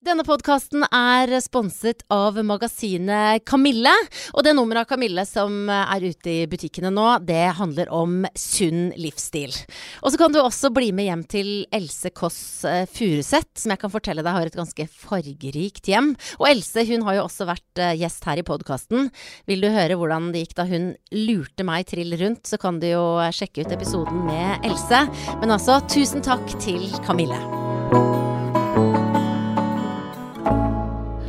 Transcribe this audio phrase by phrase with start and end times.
[0.00, 3.92] Denne podkasten er sponset av magasinet Kamille.
[4.32, 8.94] Og det nummeret av Kamille som er ute i butikkene nå, det handler om sunn
[8.96, 9.52] livsstil.
[10.00, 13.82] Og så kan du også bli med hjem til Else Kåss eh, Furuseth, som jeg
[13.84, 16.14] kan fortelle deg har et ganske fargerikt hjem.
[16.40, 19.12] Og Else hun har jo også vært eh, gjest her i podkasten.
[19.52, 22.88] Vil du høre hvordan det gikk da hun lurte meg trill rundt, så kan du
[22.88, 23.04] jo
[23.36, 25.04] sjekke ut episoden med Else.
[25.44, 28.29] Men altså, tusen takk til Kamille.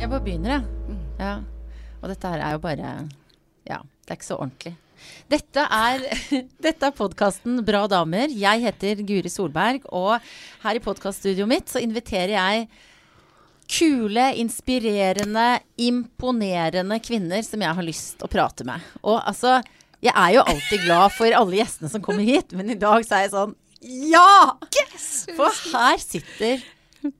[0.02, 0.94] Jeg bare begynner, jeg.
[1.22, 1.32] Ja.
[2.02, 2.86] Og dette her er jo bare
[3.68, 4.72] Ja, det er ikke så ordentlig.
[5.30, 6.02] Dette er,
[6.66, 8.34] dette er podkasten Bra damer.
[8.34, 10.16] Jeg heter Guri Solberg, og
[10.64, 12.66] her i podkaststudioet mitt så inviterer jeg
[13.70, 15.46] kule, inspirerende,
[15.78, 18.82] imponerende kvinner som jeg har lyst å prate med.
[19.06, 19.60] Og altså,
[20.02, 23.20] jeg er jo alltid glad for alle gjestene som kommer hit, men i dag så
[23.20, 23.54] er jeg sånn
[24.10, 24.58] Ja!
[25.38, 26.58] For her sitter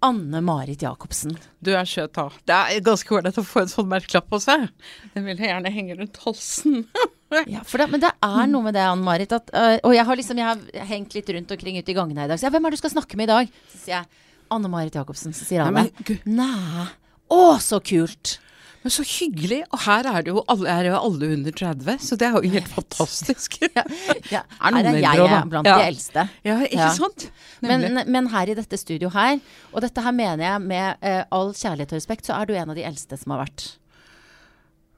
[0.05, 1.34] Anne Marit Jacobsen.
[1.64, 2.28] Du er søt, da.
[2.48, 4.69] Det er ganske ålreit å få en sånn merkelapp på seg.
[5.14, 6.84] Den vil jeg gjerne henge rundt halsen.
[7.48, 9.30] Ja, for det, men det er noe med det, Anne Marit.
[9.33, 12.27] At, øh, og jeg har liksom jeg har hengt litt rundt omkring ute i gangene
[12.27, 12.36] i dag.
[12.36, 13.55] Så jeg, hvem er det du skal snakke med i dag?
[13.73, 15.33] Så sier jeg Anne Marit Jacobsen.
[15.33, 16.27] Så sier men gud.
[16.29, 16.90] Nei.
[17.33, 18.35] Å, så kult!
[18.82, 19.60] Men så hyggelig.
[19.70, 22.52] Og her er det jo alle, er jo alle under 30, så det er jo
[22.56, 23.58] helt fantastisk.
[23.62, 23.84] Ja,
[24.32, 24.42] ja.
[24.62, 25.76] Er Her er jeg, jeg blant Ja.
[25.78, 26.26] de eldste.
[26.46, 27.28] Ja, ikke sant?
[27.62, 29.38] Men, men her i dette studio her,
[29.72, 32.74] og dette her mener jeg med uh, all kjærlighet og respekt, så er du en
[32.74, 33.68] av de eldste som har vært.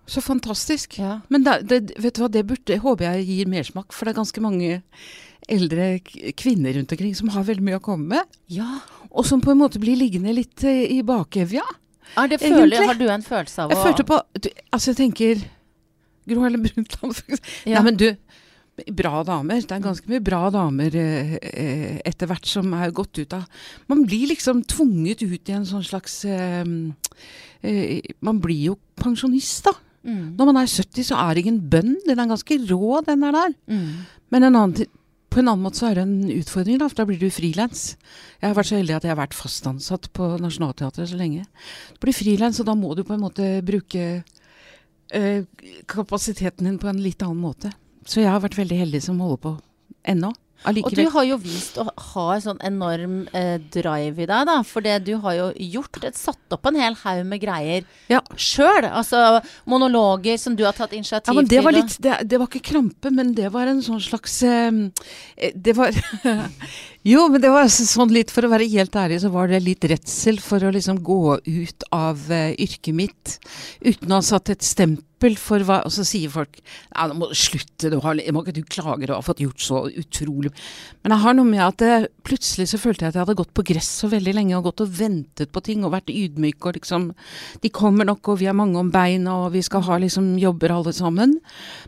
[0.07, 0.99] Så fantastisk.
[1.33, 4.21] Men det, det, vet du hva, det burde, håper jeg gir mersmak, for det er
[4.21, 4.81] ganske mange
[5.49, 5.87] eldre
[6.41, 8.37] kvinner rundt omkring som har veldig mye å komme med.
[8.53, 8.81] Ja.
[9.13, 11.65] Og som på en måte blir liggende litt eh, i bakevja.
[12.15, 12.81] Det Egentlig.
[12.87, 15.45] har du en følelse av Jeg å følte på du, Altså, jeg tenker
[16.29, 17.55] Gro Harlem Brundtland, for eksempel.
[17.69, 17.81] Ja.
[17.81, 18.09] Nei, men du
[18.91, 19.61] Bra damer.
[19.63, 23.45] Det er ganske mye bra damer eh, etter hvert som er gått ut av
[23.87, 26.65] Man blir liksom tvunget ut i en sånn slags eh,
[27.63, 29.77] eh, Man blir jo pensjonist, da.
[30.05, 30.35] Mm.
[30.37, 31.95] Når man er 70, så er det ingen bønn.
[32.05, 33.55] Den er ganske rå, den er der.
[33.71, 33.87] Mm.
[34.35, 34.91] Men en annen,
[35.35, 37.83] på en annen måte så er det en utfordring, da, for da blir du frilans.
[38.39, 41.43] Jeg har vært så heldig at jeg har vært fastansatt på Nationaltheatret så lenge.
[41.97, 44.05] Du blir frilans, og da må du på en måte bruke
[45.11, 47.73] eh, kapasiteten din på en litt annen måte.
[48.07, 49.57] Så jeg har vært veldig heldig som holder på
[50.15, 50.31] ennå.
[50.65, 54.57] Og du har jo vist å ha en sånn enorm eh, drive i deg, da.
[54.67, 58.23] For det du har jo gjort, et, satt opp en hel haug med greier Ja.
[58.37, 58.89] sjøl.
[58.89, 62.49] Altså monologer som du har tatt initiativ Ja, men det var litt det, det var
[62.49, 64.71] ikke krampe, men det var en sånn slags eh,
[65.37, 65.93] eh, Det var
[67.05, 69.85] Jo, men det var sånn litt For å være helt ærlig, så var det litt
[69.91, 73.35] redsel for å liksom gå ut av uh, yrket mitt
[73.85, 77.29] uten å ha satt et stempel for hva Og så sier folk Ja, nå må
[77.29, 80.53] du slutte, du har, må ikke du klage, du har fått gjort så utrolig
[81.05, 83.53] Men jeg har noe med at det, plutselig så følte jeg at jeg hadde gått
[83.57, 86.81] på gress så veldig lenge og gått og ventet på ting og vært ydmyk og
[86.81, 87.11] liksom
[87.61, 90.73] De kommer nok, og vi er mange om beina, og vi skal ha liksom jobber
[90.75, 91.37] alle sammen.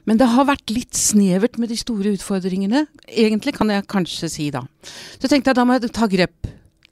[0.08, 2.84] Men det har vært litt snevert med de store utfordringene.
[3.08, 4.64] Egentlig kan jeg kanskje si da.
[5.20, 6.50] Så tenkte jeg da må jeg ta grep.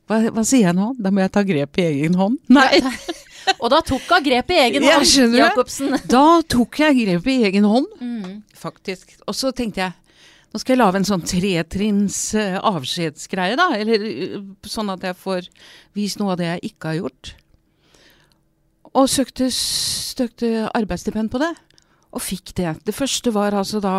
[0.09, 0.91] Hva, hva sier jeg nå?
[1.01, 2.39] Da må jeg ta grep i egen hånd?
[2.53, 2.81] Nei,
[3.63, 5.39] Og da tok hun grep i egen hånd, skjønner?
[5.43, 5.99] Jacobsen.
[6.09, 8.43] da tok jeg grep i egen hånd, Mm.
[8.57, 9.17] faktisk.
[9.29, 9.93] Og så tenkte jeg
[10.55, 13.73] nå skal jeg lage en sånn tretrinns eh, avskjedsgreie, da.
[13.75, 14.37] Eller eh,
[14.71, 15.49] sånn at jeg får
[15.99, 17.33] vist noe av det jeg ikke har gjort.
[18.95, 21.51] Og søkte, søkte arbeidsstipend på det,
[22.15, 22.77] og fikk det.
[22.87, 23.97] Det første var altså da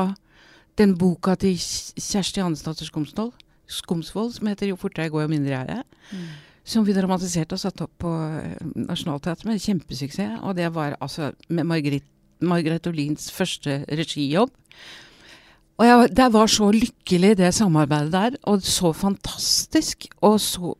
[0.79, 3.33] den boka til Kjersti Hannesdatter Skomsvold,
[3.67, 6.27] Skomsvold, som heter 'Jo fortere jeg går, jo mindre jeg Mm.
[6.65, 10.39] Som vi dramatiserte og satte opp på eh, Nationaltheatret med kjempesuksess.
[10.41, 12.03] Og det var altså med Margrit,
[12.41, 14.49] Margaret Olins første regijobb.
[15.77, 18.31] Og jeg, det var så lykkelig, det samarbeidet der.
[18.43, 20.07] Og så fantastisk.
[20.21, 20.73] Og så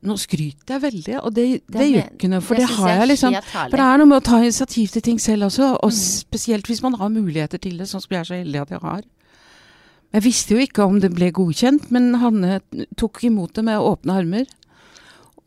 [0.00, 2.88] nå skryter jeg veldig, og det, det, Det gjør ikke noe, for det det, har
[2.88, 3.34] jeg er jeg liksom.
[3.52, 5.98] For det er noe med å ta initiativ til ting selv også, og Mm.
[5.98, 8.80] spesielt hvis man har muligheter til det, sånn som jeg er så heldig at jeg
[8.80, 9.02] har.
[10.10, 12.58] Jeg visste jo ikke om det ble godkjent, men Hanne
[12.98, 14.48] tok imot det med åpne armer.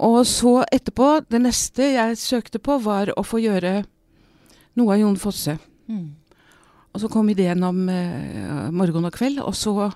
[0.04, 3.81] Og så etterpå, det neste jeg søkte på, var å få gjøre
[4.80, 5.57] noe av Jon Fosse.
[5.92, 6.15] Mm.
[6.94, 9.89] Og så kom ideen om eh, morgen og kveld, og så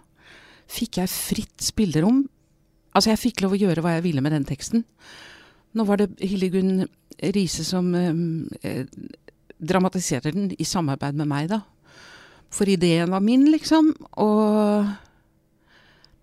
[0.68, 2.26] fikk jeg fritt spillerom.
[2.92, 4.84] Altså, jeg fikk lov å gjøre hva jeg ville med den teksten.
[5.78, 6.88] Nå var det Hillegunn
[7.34, 8.12] Riise som eh,
[8.68, 8.84] eh,
[9.58, 11.64] dramatiserte den i samarbeid med meg, da.
[12.54, 13.92] For ideen var min, liksom.
[14.24, 14.88] Og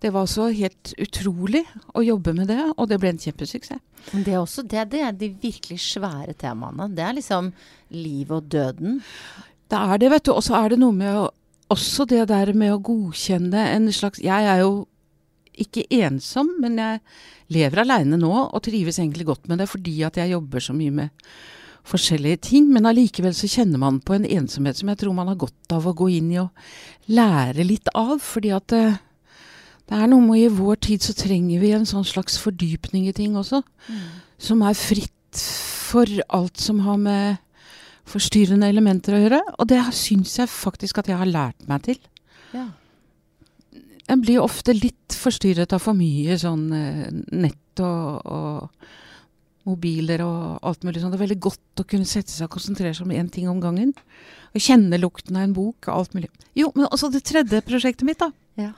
[0.03, 1.63] det var så helt utrolig
[1.97, 3.81] å jobbe med det, og det ble en kjempesuksess.
[4.13, 6.91] Men det er også det, det er de virkelig svære temaene.
[6.93, 7.49] Det er liksom
[7.95, 8.99] livet og døden.
[9.71, 10.35] Det er det, vet du.
[10.35, 11.25] Og så er det noe med å
[11.73, 14.83] Også det der med å godkjenne en slags Jeg er jo
[15.57, 16.99] ikke ensom, men jeg
[17.55, 20.93] lever aleine nå og trives egentlig godt med det fordi at jeg jobber så mye
[20.93, 21.31] med
[21.85, 22.69] forskjellige ting.
[22.73, 25.87] Men allikevel så kjenner man på en ensomhet som jeg tror man har godt av
[25.87, 26.51] å gå inn i og
[27.11, 28.17] lære litt av.
[28.23, 28.83] Fordi at det,
[29.89, 33.15] det er noe med I vår tid så trenger vi en sånn slags fordypning i
[33.15, 33.61] ting også.
[34.41, 35.11] Som er fritt
[35.85, 37.41] for alt som har med
[38.09, 39.43] forstyrrende elementer å gjøre.
[39.59, 42.01] Og det syns jeg faktisk at jeg har lært meg til.
[42.53, 42.69] Ja.
[44.05, 48.91] Jeg blir ofte litt forstyrret av for mye sånn eh, nett og, og
[49.65, 51.11] mobiler og alt mulig sånn.
[51.13, 53.59] Det er veldig godt å kunne sette seg og konsentrere seg om én ting om
[53.63, 53.93] gangen.
[54.55, 56.29] Og kjenne lukten av en bok og alt mulig.
[56.55, 58.29] Jo, men også det tredje prosjektet mitt, da.
[58.61, 58.71] Ja.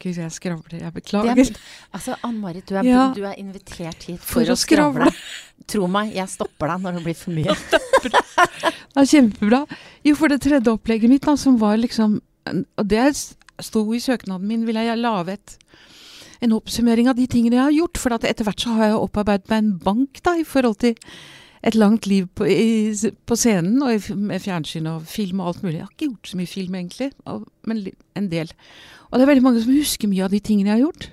[0.00, 0.78] Gud, jeg skravler.
[0.80, 1.36] Jeg beklager.
[1.42, 1.58] er,
[1.92, 3.12] altså, Ann-Marit, du, er- Ja.
[3.12, 5.10] du er invitert hit For for, å skravle.
[5.10, 5.66] skravle.
[5.68, 7.54] Tro meg, jeg stopper deg når det blir for mye.
[8.08, 9.60] det er kjempebra.
[10.08, 13.02] Jo, for det tredje opplegget mitt, da, som var liksom Og det
[13.60, 15.58] sto i søknaden min, ville jeg lage et
[16.40, 18.00] en oppsummering av de tingene jeg har gjort.
[18.00, 20.96] For at etter hvert så har jeg opparbeidet meg en bank da, i forhold til
[21.60, 22.92] et langt liv på, i,
[23.28, 25.78] på scenen og i, med fjernsyn og film og alt mulig.
[25.78, 27.82] Jeg har ikke gjort så mye film, egentlig, og, men
[28.16, 28.52] en del.
[29.10, 31.10] Og det er veldig mange som husker mye av de tingene jeg har gjort.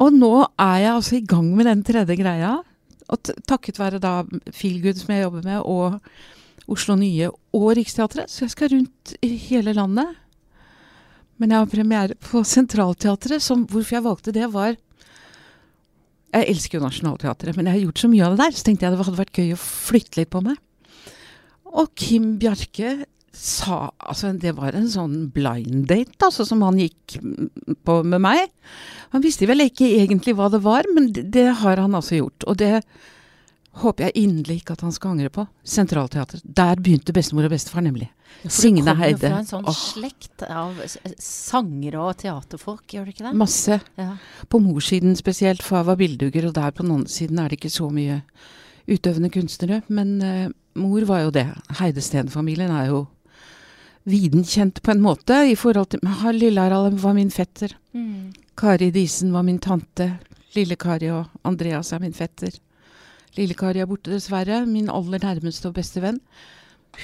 [0.00, 2.58] Og nå er jeg altså i gang med den tredje greia.
[3.10, 4.20] Og takket være da
[4.54, 8.30] Feelgood, som jeg jobber med, og Oslo Nye og Riksteatret.
[8.30, 10.14] Så jeg skal rundt i hele landet.
[11.40, 13.42] Men jeg har premiere på Centralteatret.
[13.42, 14.76] Som, hvorfor jeg valgte det, var
[16.30, 18.86] Jeg elsker jo Nationaltheatret, men jeg har gjort så mye av det der, så tenkte
[18.86, 20.60] jeg det hadde vært gøy å flytte litt på meg.
[21.70, 23.00] Og Kim Bjarke
[23.34, 27.16] sa Altså, det var en sånn blind date, altså, som han gikk
[27.86, 28.50] på med meg.
[29.14, 32.46] Han visste vel ikke egentlig hva det var, men det, det har han altså gjort.
[32.50, 32.72] Og det
[33.78, 35.44] håper jeg inderlig ikke at han skal angre på.
[35.62, 36.42] Sentralteatret.
[36.44, 38.08] Der begynte bestemor og bestefar, nemlig.
[38.46, 39.18] Signe Heide.
[39.18, 43.26] Du kommer fra en sånn Åh, slekt av sanger sangere og teaterfolk, gjør du ikke
[43.28, 43.34] det?
[43.38, 43.80] masse.
[44.00, 44.14] Ja.
[44.48, 47.72] På morssiden spesielt, jeg var billedhugger, og der på den andre siden er det ikke
[47.72, 48.20] så mye
[48.90, 49.82] utøvende kunstnere.
[49.88, 50.50] Men uh,
[50.80, 51.46] mor var jo det.
[51.80, 53.04] Heidesteen-familien er jo
[54.10, 55.44] viden kjent på en måte.
[55.46, 56.00] i forhold til,
[56.32, 57.76] Lille Harald var min fetter.
[57.92, 58.32] Mm.
[58.56, 60.18] Kari Disen var min tante.
[60.54, 62.50] Lille Kari og Andreas er min fetter.
[63.36, 64.64] Lille Kari er borte, dessverre.
[64.66, 66.20] Min aller nærmeste og beste venn.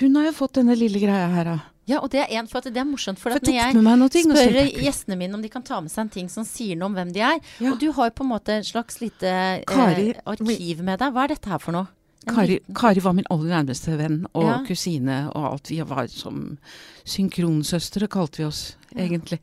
[0.01, 1.57] Hun har jo fått denne lille greia her, da.
[1.87, 3.21] Ja, og det er en, for at det er morsomt.
[3.23, 6.03] For, For at jeg når jeg spør gjestene mine om de kan ta med seg
[6.03, 7.71] en ting som sier noe om hvem de er, Ja.
[7.71, 11.13] og du har jo på en måte et slags lite Kari- eh, arkiv med deg.
[11.15, 11.87] Hva er dette her for noe?
[12.27, 14.57] Kari, Kari var min aller nærmeste venn og Ja.
[14.67, 15.69] kusine og alt.
[15.71, 16.59] Vi var som
[17.07, 19.39] synkronsøstre, kalte vi oss egentlig.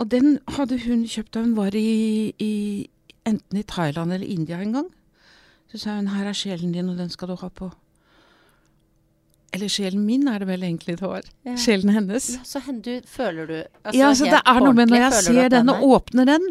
[0.00, 2.88] Og den hadde hun kjøpt da hun var i, i
[3.24, 4.90] enten i Thailand eller India en gang.
[5.72, 7.72] Så sa hun 'her er sjelen din, og den skal du ha på'.
[9.52, 11.22] Eller sjelen min er det vel egentlig det var.
[11.44, 11.56] Ja.
[11.56, 12.28] Sjelen hennes.
[12.36, 15.12] Ja, så hen, du, føler du altså, ja, så det er noe med når jeg
[15.26, 16.46] ser den og er- åpner den,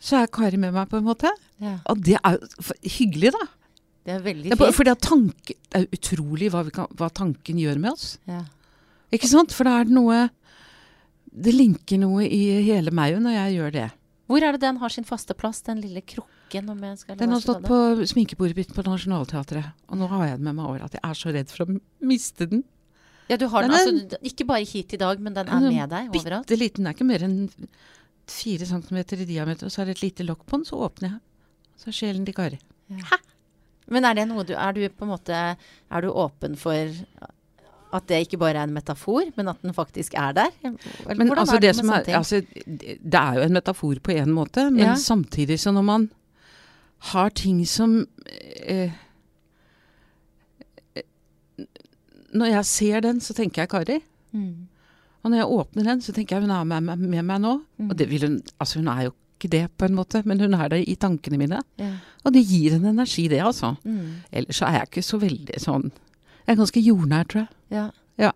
[0.00, 1.30] så er Kari med meg på en måte.
[1.60, 3.46] ja, Og det er jo hyggelig, da.
[4.04, 4.74] Det er veldig Det er, fint.
[4.74, 8.18] For tanke, det er utrolig hva, vi kan, hva tanken gjør med oss.
[8.26, 8.44] Ja.
[9.12, 9.52] Ikke sant?
[9.52, 10.30] For da er det noe
[11.30, 13.90] Det linker noe i hele meg når jeg gjør det.
[14.26, 16.02] Hvor er det den har sin faste plass, den lille
[16.50, 16.70] krukken?
[16.70, 19.72] Om jeg skal Den har stått på sminkebordet mitt på Nationaltheatret.
[19.88, 21.78] Og nå har jeg den med meg over at jeg er så redd for å
[22.02, 22.64] miste den.
[23.30, 25.90] Ja, du har den, Den altså, ikke bare hit i dag, men den er med
[25.92, 26.46] deg overalt?
[26.48, 26.82] Bitte liten.
[26.84, 27.40] Den er ikke mer enn
[28.30, 31.12] fire centimeter i diameter, og så er det et lite lokk på den, så åpner
[31.12, 31.20] jeg.
[31.78, 32.58] Så er sjelen til Kari.
[33.90, 36.90] Men er det noe du Er du på en måte Er du åpen for
[37.90, 40.50] at det ikke bare er en metafor, men at den faktisk er der?
[40.62, 44.30] Men altså, er det, det, som er, altså, det er jo en metafor på en
[44.30, 44.94] måte, men Ja.
[44.94, 46.10] samtidig så når man
[47.00, 48.92] har ting som eh,
[50.94, 51.06] eh,
[52.32, 53.98] Når jeg ser den, så tenker jeg Kari.
[54.32, 54.68] Mm.
[55.22, 57.56] Og når jeg åpner den, så tenker jeg hun er med, med, med meg nå.
[57.80, 57.88] Mm.
[57.90, 60.54] Og det vil hun Altså, hun er jo ikke det, på en måte, men hun
[60.54, 61.62] er det i tankene mine.
[61.80, 61.96] Yeah.
[62.24, 63.72] Og det gir en energi, det, altså.
[63.84, 64.20] Mm.
[64.36, 67.50] Ellers så er jeg ikke så veldig sånn Jeg er ganske jordnær, tror jeg.
[67.72, 67.86] Ja.
[68.20, 68.30] Ja.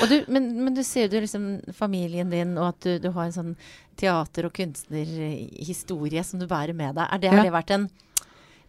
[0.00, 3.26] Og du, men, men du ser jo liksom familien din, og at du, du har
[3.26, 3.54] en sånn
[4.00, 7.06] teater- og kunstnerhistorie som du bærer med deg.
[7.06, 7.36] Er det, Ja.
[7.36, 7.88] Har det vært en,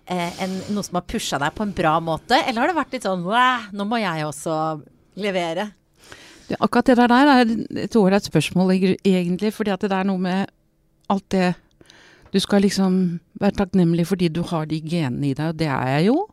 [0.08, 2.92] eh, en, noe som har pusha deg på en bra måte, eller har det vært
[2.94, 4.82] litt sånn nå må jeg også
[5.16, 5.72] levere?
[6.48, 7.46] Det, akkurat det der er
[7.86, 8.74] et ålreit spørsmål,
[9.06, 9.54] egentlig.
[9.54, 10.50] Fordi at det er noe med
[11.10, 11.56] alt det
[12.32, 15.88] Du skal liksom være takknemlig fordi du har de genene i deg, og det er
[15.98, 16.28] jeg jo.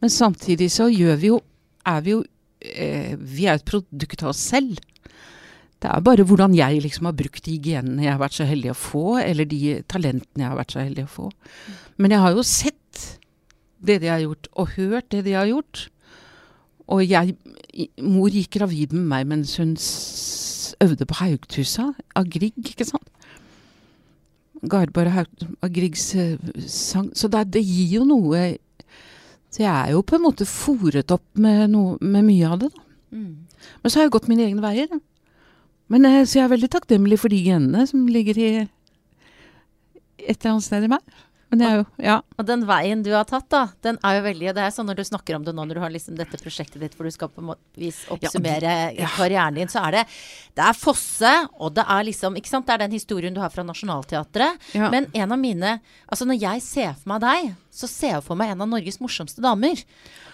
[0.00, 1.40] Men samtidig så gjør vi jo
[1.86, 2.22] Er vi jo
[2.60, 4.80] eh, Vi er et produkt av oss selv.
[5.80, 8.74] Det er bare hvordan jeg liksom har brukt de genene jeg har vært så heldig
[8.74, 11.30] å få, eller de talentene jeg har vært så heldig å få.
[11.96, 13.06] Men jeg har jo sett
[13.80, 15.86] det de har gjort, og hørt det de har gjort.
[16.90, 17.32] Og jeg,
[18.02, 19.72] mor gikk gravid med meg mens hun
[20.84, 23.08] øvde på Haugtussa av Grieg, ikke sant?
[24.60, 24.98] Haug,
[25.64, 26.36] av Griegs eh,
[26.68, 27.08] sang.
[27.16, 28.58] Så det, det gir jo noe
[29.48, 32.68] Så jeg er jo på en måte fòret opp med, noe, med mye av det,
[32.74, 32.84] da.
[33.10, 33.46] Mm.
[33.80, 34.90] Men så har jeg gått mine egne veier.
[34.92, 35.00] da.
[35.90, 38.50] Men eh, Så jeg er veldig takknemlig for de genene som ligger i
[40.20, 41.02] et eller annet sted i meg.
[41.50, 42.20] Men jo Ja.
[42.38, 45.00] Og den veien du har tatt, da, den er jo veldig Det er sånn når
[45.00, 47.28] du snakker om det nå, når du har liksom dette prosjektet ditt hvor du skal
[47.28, 50.04] på en vis oppsummere karrieren din, så er det
[50.54, 53.50] Det er Fosse, og det er liksom Ikke sant, det er den historien du har
[53.50, 54.70] fra Nationaltheatret.
[54.78, 54.90] Ja.
[54.94, 58.38] Men en av mine Altså når jeg ser for meg deg, så ser jeg for
[58.38, 59.82] meg en av Norges morsomste damer.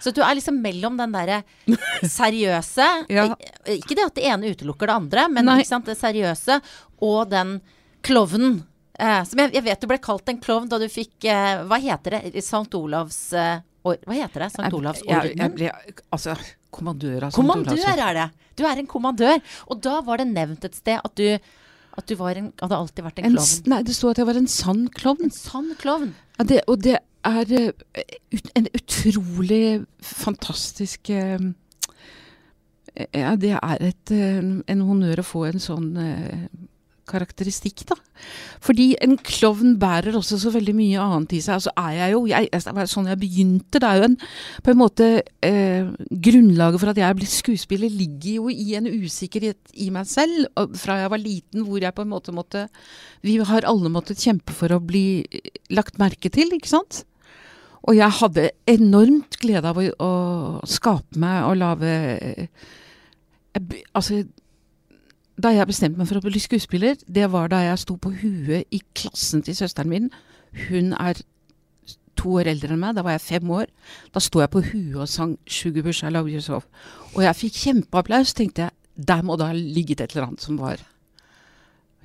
[0.01, 1.41] Så du er liksom mellom den derre
[2.03, 3.31] seriøse Ja.
[3.65, 6.61] Ikke det at det ene utelukker det andre, men ikke sant, det seriøse
[7.01, 7.57] og den
[8.05, 8.61] klovnen.
[8.97, 11.77] Eh, som jeg, jeg vet du ble kalt en klovn da du fikk uh, Hva
[11.77, 12.31] heter det?
[12.41, 12.65] St.
[12.73, 14.47] Olavs uh, or, Hva heter det?
[14.55, 14.71] St.
[14.73, 15.67] Olavs Jeg, jeg, jeg ble
[16.09, 16.33] altså
[16.73, 17.37] kommandør av St.
[17.43, 18.27] Olavs Kommandør er det!
[18.57, 19.37] Du er en kommandør.
[19.69, 21.27] Og da var det nevnt et sted at du,
[22.01, 23.69] at du var en, hadde alltid vært en En, klovn.
[23.69, 25.29] nei, det sto at jeg var en sann klovn.
[25.29, 26.15] En sann klovn.
[26.39, 31.13] Ja, det, og det er ut, en utrolig fantastisk
[33.13, 35.93] Ja, det er et, en honnør å få en sånn
[37.07, 37.97] karakteristikk, da.
[38.63, 41.57] Fordi en klovn bærer også så veldig mye annet i seg.
[41.57, 42.61] Altså er jeg jo jeg,
[42.91, 43.81] sånn jeg begynte.
[43.81, 44.17] Det er jo en
[44.65, 45.09] på en måte
[45.45, 45.89] eh,
[46.27, 50.47] Grunnlaget for at jeg er blitt skuespiller, ligger jo i en usikkerhet i meg selv.
[50.77, 52.67] Fra jeg var liten, hvor jeg på en måte måtte
[53.25, 55.23] Vi har alle måttet kjempe for å bli
[55.73, 57.03] lagt merke til, ikke sant?
[57.87, 60.11] Og jeg hadde enormt glede av å, å
[60.67, 61.93] skape meg og lage
[63.97, 64.21] Altså,
[65.37, 68.65] da jeg bestemte meg for å bli skuespiller, det var da jeg sto på huet
[68.73, 70.07] i klassen til søsteren min.
[70.67, 71.19] Hun er
[72.17, 73.69] to år eldre enn meg, da var jeg fem år.
[74.15, 76.65] Da sto jeg på huet og sang 'Sugar Bush I Love You So'.
[77.15, 78.33] Og jeg fikk kjempeapplaus.
[78.33, 80.81] tenkte jeg, der må det ha ligget et eller annet som var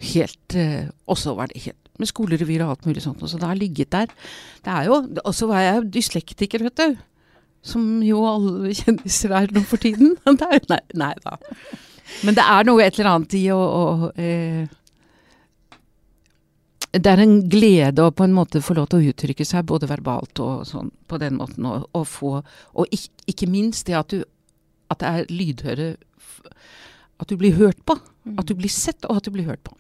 [0.03, 3.23] helt eh, Og var det helt med skolerevyer og alt mulig sånt.
[3.23, 4.07] Og så det har ligget der.
[4.65, 6.97] Det er jo Og så var jeg dyslektiker, vet du.
[7.63, 10.17] Som jo alle kjendiser er nå for tiden.
[10.27, 11.37] nei, nei, nei da.
[12.23, 14.69] Men det er noe et eller annet i å, å eh,
[16.93, 19.89] Det er en glede å på en måte få lov til å uttrykke seg både
[19.91, 21.67] verbalt og sånn på den måten.
[21.67, 22.33] Og, og få
[22.75, 24.25] Og ikke, ikke minst det at du
[24.93, 25.95] At det er lydhøre
[27.19, 27.97] At du blir hørt på.
[28.39, 29.75] At du blir sett, og at du blir hørt på.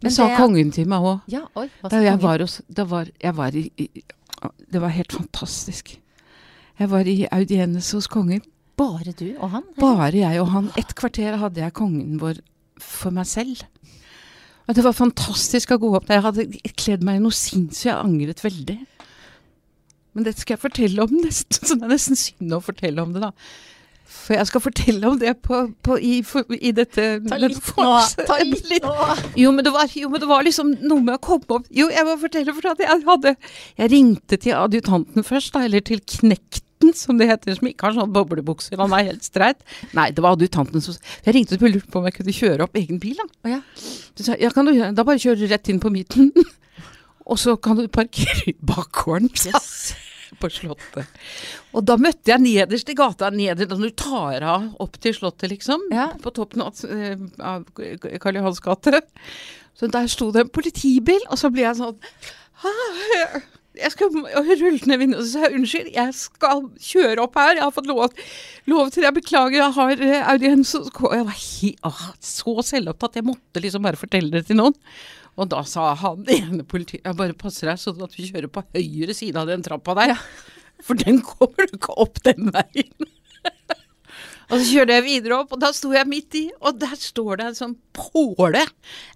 [0.00, 1.22] Men Det sa kongen til meg òg.
[1.32, 1.68] Ja, oi.
[1.90, 3.88] Da jeg var hos da var, Jeg var i, i
[4.72, 5.96] Det var helt fantastisk.
[6.78, 8.42] Jeg var i audiennes hos kongen.
[8.76, 9.64] Bare du og han?
[9.80, 10.68] Bare jeg og han.
[10.76, 12.42] Et kvarter hadde jeg kongen vår
[12.82, 13.62] for meg selv.
[14.66, 16.18] Og det var fantastisk å gå opp der.
[16.18, 17.86] Jeg hadde kledd meg i noe sinnssykt.
[17.88, 18.80] Jeg angret veldig.
[20.16, 23.16] Men dette skal jeg fortelle om nesten, så det er nesten synd å fortelle om
[23.16, 23.32] det, da.
[24.06, 27.86] For jeg skal fortelle om det på, på, i, for, i dette Ta litt nå!
[28.28, 28.92] Ta litt nå!
[29.38, 31.88] jo men, det var, jo, men det var liksom noe med å komme opp Jo,
[31.90, 33.32] jeg må fortelle, for at jeg hadde
[33.80, 37.96] Jeg ringte til adjutanten først, da, eller til knekten, som det heter, som ikke har
[37.96, 38.78] sånn boblebukser.
[38.78, 39.64] Han er helt streit.
[39.96, 42.76] Nei, det var adjutanten som Jeg ringte og lurte på om jeg kunne kjøre opp
[42.78, 43.26] egen bil, da.
[43.44, 43.60] Og ja.
[44.16, 46.32] Så sa ja, kan du Da bare kjører du rett inn på midten.
[47.26, 49.94] Og så kan du parkere i bakgården Yes.
[50.40, 51.06] på Slottet.
[51.74, 55.50] Og da møtte jeg nederst i gata, nederst når du tar av opp til Slottet,
[55.52, 55.88] liksom.
[55.94, 56.10] Ja.
[56.22, 57.64] På toppen av, eh, av
[58.22, 59.02] Karl Johans gate.
[59.76, 61.98] Så der sto det en politibil, og så ble jeg sånn
[62.64, 63.40] «Ah,
[63.76, 67.58] jeg skal rulle ned vinduet og si unnskyld, jeg skal kjøre opp her.
[67.58, 68.06] Jeg har fått lov,
[68.70, 69.08] lov til det.
[69.08, 70.72] Jeg beklager, jeg har eh, audiens.
[70.76, 73.20] Jeg var he, ah, så selvopptatt.
[73.20, 74.76] Jeg måtte liksom bare fortelle det til noen.
[75.36, 78.64] Og da sa han ene politiet Jeg bare passer deg sånn at vi kjører på
[78.76, 80.16] høyre side av den trappa der.
[80.84, 83.12] For den kommer du ikke opp den veien.
[84.46, 87.40] Og så kjørte jeg videre opp, og da sto jeg midt i, og der står
[87.40, 88.60] det en sånn påle.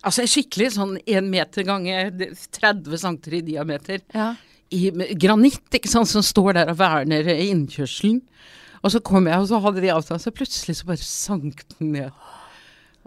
[0.02, 4.02] Altså skikkelig sånn én meter ganger 30 cm i diameter.
[4.10, 4.32] Ja.
[4.70, 8.20] I granitt, ikke sant, som står der og verner innkjørselen.
[8.80, 11.92] Og så kom jeg, og så hadde de avtale, så plutselig så bare sank den
[11.96, 12.20] ned.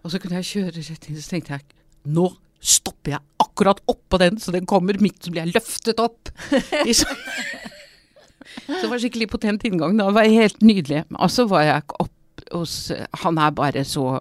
[0.03, 1.65] Og så kunne jeg kjøre rett inn, så tenkte jeg
[2.13, 2.27] nå
[2.63, 6.31] stopper jeg akkurat oppå den, så den kommer midt, så blir jeg løftet opp.
[8.63, 9.95] Så det var skikkelig potent inngang.
[9.97, 11.01] Da var helt nydelig.
[11.17, 12.91] Og så var jeg opp hos
[13.23, 14.19] Han er bare så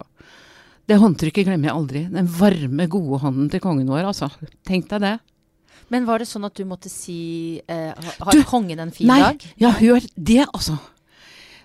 [0.88, 2.02] Det håndtrykket glemmer jeg aldri.
[2.11, 4.30] Den varme, gode hånden til kongen vår, altså.
[4.66, 5.12] Tenk deg det.
[5.92, 9.20] Men var det sånn at du måtte si eh, Har Du, kongen en fin Nei,
[9.20, 9.46] dag?
[9.61, 10.78] ja, hør det, altså.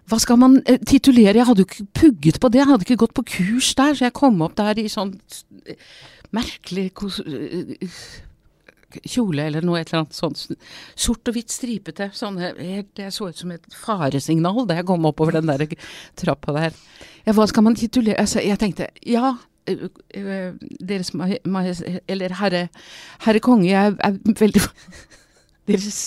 [0.08, 1.36] Hva skal man eh, titulere?
[1.40, 2.62] Jeg hadde jo ikke pugget på det.
[2.62, 5.18] Jeg hadde ikke gått på kurs der, så jeg kom opp der i sånn
[5.68, 5.80] eh,
[6.36, 7.90] merkelig eh,
[9.04, 10.46] kjole eller noe, et eller annet sånt.
[10.96, 12.08] Sort og hvitt stripete.
[12.16, 15.68] Sånne, jeg, det så ut som et faresignal da jeg kom oppover den der
[16.20, 16.80] trappa der.
[17.28, 18.20] Ja, hva skal man titulere?
[18.24, 19.36] Altså, jeg tenkte, ja
[19.68, 22.02] Deres Majestet.
[22.08, 22.68] Eller herre,
[23.26, 24.64] herre konge, jeg er veldig
[25.68, 26.00] Deres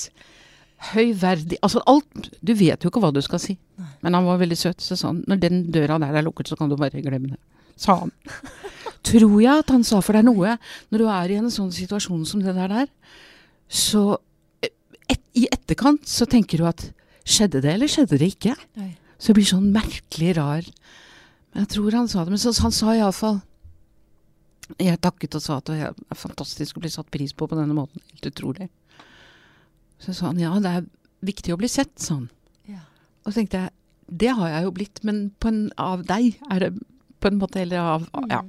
[0.94, 3.58] høyverdig Altså alt Du vet jo ikke hva du skal si.
[4.00, 6.56] Men han var veldig søt, så sa han når den døra der er lukket, så
[6.56, 7.40] kan du bare glemme det.
[7.80, 8.12] Sa han.
[9.10, 10.56] Tror jeg at han sa, for er noe
[10.92, 12.88] Når du er i en sånn situasjon som det der der,
[13.68, 14.18] så
[14.64, 14.72] eh,
[15.08, 16.88] et, I etterkant så tenker du at
[17.24, 18.56] skjedde det, eller skjedde det ikke?
[18.80, 18.94] Nei.
[19.20, 20.68] Så det blir sånn merkelig rar
[21.56, 22.34] jeg tror han sa det.
[22.34, 23.40] Men så, han sa iallfall
[24.78, 27.74] Jeg takket og sa at det er fantastisk å bli satt pris på på denne
[27.76, 28.02] måten.
[28.12, 28.68] Helt utrolig.
[30.00, 30.88] Så sa han ja, det er
[31.26, 32.28] viktig å bli sett, sa han.
[32.70, 32.84] Ja.
[33.24, 33.76] Og så tenkte jeg
[34.10, 36.70] det har jeg jo blitt, men på en, av deg er det
[37.20, 38.40] på en måte Eller av Ja.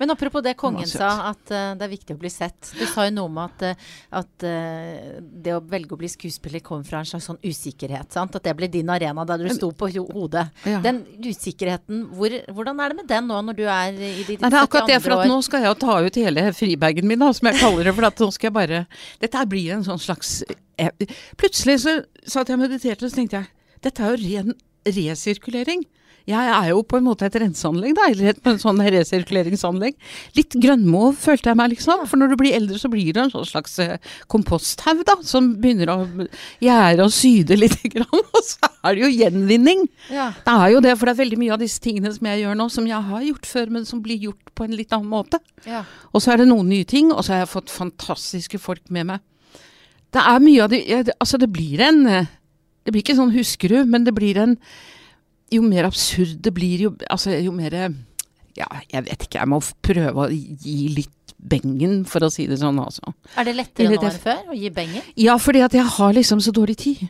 [0.00, 2.72] Men apropos det kongen sa, at uh, det er viktig å bli sett.
[2.76, 3.86] Du sa jo noe om at, eh,
[4.18, 8.12] at uh, det å velge å bli skuespiller kommer fra en slags sånn usikkerhet.
[8.14, 8.36] Sant?
[8.38, 10.46] At det ble din arena der du sto på hodet.
[10.68, 10.82] Ja.
[10.84, 14.46] Den usikkerheten, hvor, hvordan er det med den nå når du er i ditt år?
[14.46, 17.32] det er akkurat det, for at nå skal jeg ta ut hele fribagen min, da,
[17.36, 17.96] som jeg kaller det.
[17.96, 18.84] For at nå skal jeg bare
[19.22, 21.10] Dette blir en sånn slags jeg,
[21.40, 23.52] Plutselig så satt jeg og mediterte, og så tenkte jeg
[23.84, 24.54] dette er jo ren
[24.86, 25.84] resirkulering.
[26.26, 29.94] Jeg er jo på en måte et renseanlegg, da, eller et sånn resirkuleringsanlegg.
[30.34, 32.02] Litt grønnmo følte jeg meg, liksom.
[32.10, 34.00] For når du blir eldre, så blir det en sånn slags eh,
[34.32, 35.98] komposthaug, da, som begynner å
[36.64, 39.86] gjære og syde litt, grann, og så er det jo gjenvinning.
[40.10, 40.32] Ja.
[40.42, 42.58] Det er jo det, for det er veldig mye av disse tingene som jeg gjør
[42.58, 45.40] nå, som jeg har gjort før, men som blir gjort på en litt annen måte.
[45.68, 45.84] Ja.
[46.10, 49.12] Og så er det noen nye ting, og så har jeg fått fantastiske folk med
[49.12, 49.22] meg.
[50.14, 52.28] Det er mye av det Altså, det blir en eh,
[52.86, 54.54] Det blir ikke sånn Huskerud, men det blir en
[55.52, 57.76] Jo mer absurd det blir, jo Altså, jo mer
[58.56, 59.38] Ja, jeg vet ikke.
[59.38, 63.12] Jeg må prøve å gi litt bengen, for å si det sånn, altså.
[63.36, 65.04] Er det lettere Eller nå enn før å gi bengen?
[65.20, 67.02] Ja, fordi at jeg har liksom så dårlig tid.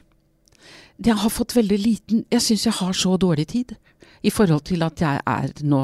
[0.97, 3.77] Jeg har fått veldig liten Jeg syns jeg har så dårlig tid.
[4.27, 5.83] I forhold til at jeg er nå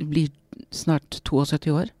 [0.00, 0.32] blir
[0.74, 1.92] snart 72 år.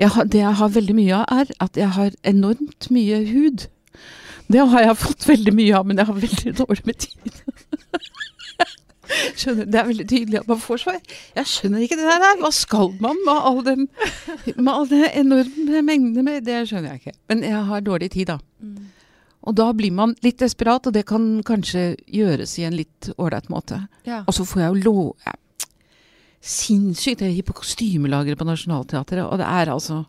[0.00, 3.66] Jeg har, det jeg har veldig mye av, er at jeg har enormt mye hud.
[4.50, 7.42] Det har jeg fått veldig mye av, men jeg har veldig dårlig med tid.
[9.10, 11.00] Skjønner, Det er veldig tydelig at man får svar.
[11.34, 12.38] Jeg skjønner ikke det der.
[12.40, 13.88] Hva skal man med all den
[14.54, 17.18] med all den enorme mengden med Det skjønner jeg ikke.
[17.32, 18.38] Men jeg har dårlig tid, da.
[19.40, 23.48] Og da blir man litt desperat, og det kan kanskje gjøres i en litt ålreit
[23.52, 23.80] måte.
[24.04, 24.22] Ja.
[24.26, 25.36] Og så får jeg jo lov ja,
[26.40, 27.20] Sinnssykt.
[27.20, 30.04] Jeg gir på kostymelageret på Nationaltheatret, og det er altså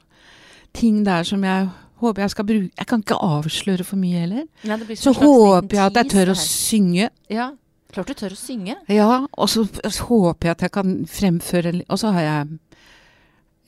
[0.76, 1.68] ting der som jeg
[2.02, 4.46] håper jeg skal bruke Jeg kan ikke avsløre for mye heller.
[4.68, 7.10] Ja, Så håper jeg at jeg tør å synge.
[7.32, 7.52] Ja.
[7.92, 8.78] Klart du tør å synge.
[8.92, 12.60] Ja, og så så håper jeg at jeg kan fremføre Og så har jeg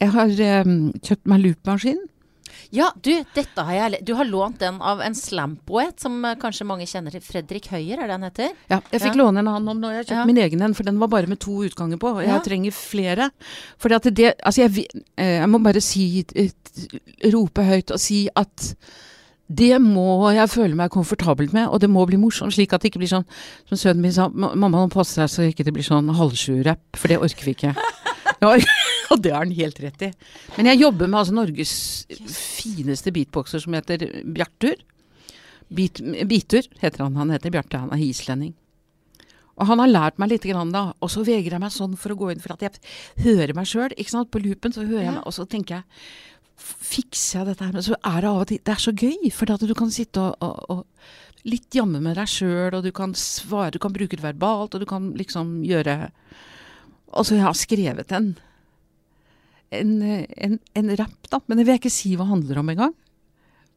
[0.03, 1.99] Jeg har um, kjøpt meg loopmaskin.
[2.71, 6.65] Ja, du, dette har jeg Du har lånt den av en slampoet som eh, kanskje
[6.69, 7.21] mange kjenner til.
[7.21, 8.51] Fredrik Høyer, er det han heter?
[8.69, 9.21] Ja, jeg fikk Ja.
[9.23, 9.89] låne en annen om nå.
[9.93, 10.25] Jeg har kjøpt Ja.
[10.25, 12.15] min egen en, for den var bare med to utganger på.
[12.17, 12.39] Og jeg Ja.
[12.39, 13.31] trenger flere.
[13.77, 14.87] For at det Altså, jeg,
[15.17, 16.25] eh, jeg må bare si
[17.31, 18.75] Rope høyt og si at
[19.53, 22.89] det må jeg føle meg komfortabelt med, og det må bli morsomt, slik at det
[22.91, 23.25] ikke blir sånn
[23.69, 27.07] Som sønnen min sa, mamma må passe deg så ikke det blir sånn halvsju-rapp, for
[27.11, 27.75] det orker vi ikke.
[28.43, 28.57] Ja,
[29.11, 30.11] og det har han helt rett i.
[30.57, 31.75] Men jeg jobber med altså Norges
[32.33, 34.81] fineste beatboxer som heter Bjartur.
[35.73, 37.15] Beat, Bitur heter han.
[37.17, 38.53] Han heter Bjarte, han er islending.
[39.53, 40.87] Og han har lært meg litt, grann, da.
[41.03, 42.79] Og så vegrer jeg meg sånn for å gå inn, for at jeg
[43.25, 43.93] hører meg sjøl.
[44.33, 46.05] På loopen så hører jeg meg, og så tenker jeg
[46.63, 47.73] Fikser jeg dette her?
[47.73, 49.89] Men så er det av og til Det er så gøy, for at du kan
[49.91, 53.93] sitte og, og, og litt jamme med deg sjøl, og du kan svare, du kan
[53.95, 55.97] bruke det verbalt, og du kan liksom gjøre
[57.13, 58.35] Og så jeg har skrevet en
[59.79, 59.95] en,
[60.47, 61.39] en, en rapp, da.
[61.47, 62.93] Men det vil jeg ikke si hva det handler om engang.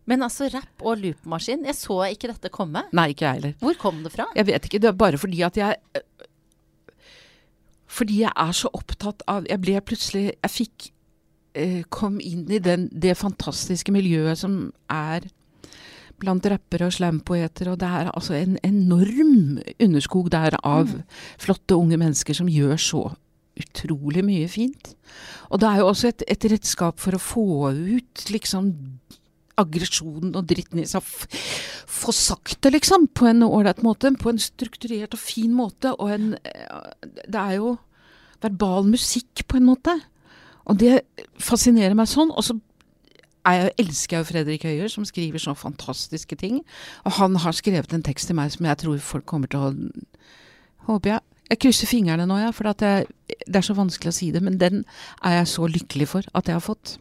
[0.06, 1.64] Men altså, rapp og loopmaskin.
[1.66, 2.84] Jeg så ikke dette komme.
[2.94, 3.56] Nei, ikke jeg heller.
[3.62, 4.28] Hvor kom det fra?
[4.38, 6.04] Jeg vet ikke, det er bare fordi at jeg
[7.96, 10.88] Fordi jeg er så opptatt av Jeg ble plutselig Jeg fikk
[11.54, 15.28] eh, Kom inn i den, det fantastiske miljøet som er
[16.16, 20.94] blant rappere og slampoeter, og det er altså en enorm underskog der av
[21.36, 23.02] flotte unge mennesker som gjør så
[23.60, 24.92] utrolig mye fint.
[25.50, 28.72] Og det er jo også et, et redskap for å få ut liksom
[29.60, 31.04] aggresjonen og dritten i seg.
[31.88, 34.12] Få sagt det, liksom, på en ålreit måte.
[34.20, 35.94] På en strukturert og fin måte.
[35.96, 37.76] Og en eh, Det er jo
[38.42, 39.96] verbal musikk, på en måte.
[40.66, 41.00] Og det
[41.40, 42.32] fascinerer meg sånn.
[42.34, 42.58] Og så
[43.46, 46.60] jeg, elsker jo Fredrik Høyer, som skriver så fantastiske ting.
[47.06, 49.72] Og han har skrevet en tekst til meg som jeg tror folk kommer til å
[50.86, 51.35] Håper jeg.
[51.46, 53.06] Jeg krysser fingrene nå, ja, for at jeg,
[53.46, 54.42] det er så vanskelig å si det.
[54.42, 54.82] Men den
[55.22, 56.96] er jeg så lykkelig for at jeg har fått.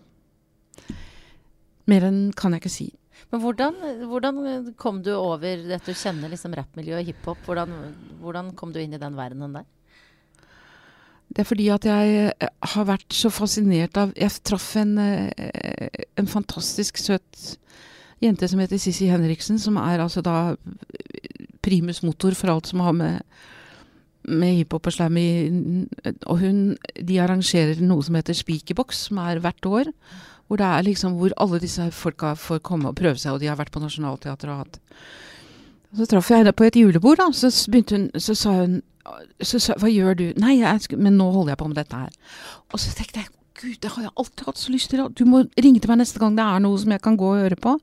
[1.90, 2.90] Mer enn kan jeg ikke si.
[3.32, 3.78] Men hvordan,
[4.10, 4.42] hvordan
[4.80, 7.42] kom du over dette å kjenne liksom rappmiljøet og hiphop?
[7.48, 7.74] Hvordan,
[8.22, 9.66] hvordan kom du inn i den verdenen der?
[11.36, 16.04] Det er fordi at jeg eh, har vært så fascinert av Jeg traff en, eh,
[16.16, 17.58] en fantastisk søt
[18.24, 20.56] jente som heter Sissi Henriksen, som er altså da
[21.66, 23.20] primus motor for alt som har med,
[24.28, 25.28] med hiphop og slam i
[26.26, 26.62] Og hun
[26.96, 29.92] De arrangerer noe som heter Speakerbox, som er hvert år.
[30.48, 33.50] Hvor det er liksom hvor alle disse folka får komme og prøve seg, og de
[33.50, 34.80] har vært på Nationaltheatret og hatt
[35.96, 37.32] Så traff jeg henne på et julebord, da.
[37.34, 38.82] Så begynte hun Så sa hun
[39.46, 40.26] så sa hva gjør du?
[40.42, 42.14] Nei, jeg, men nå holder jeg på med dette her.
[42.74, 45.04] Og så tenkte jeg, gud, det har jeg alltid hatt så lyst til.
[45.14, 47.44] Du må ringe til meg neste gang det er noe som jeg kan gå og
[47.44, 47.76] høre på.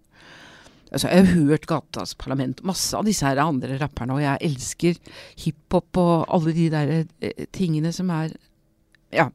[0.93, 4.99] Altså, jeg har hørt Gatas Parlament, masse av disse her andre rapperne, og jeg elsker
[5.41, 8.35] hiphop og alle de der eh, tingene som er
[9.13, 9.29] Ja.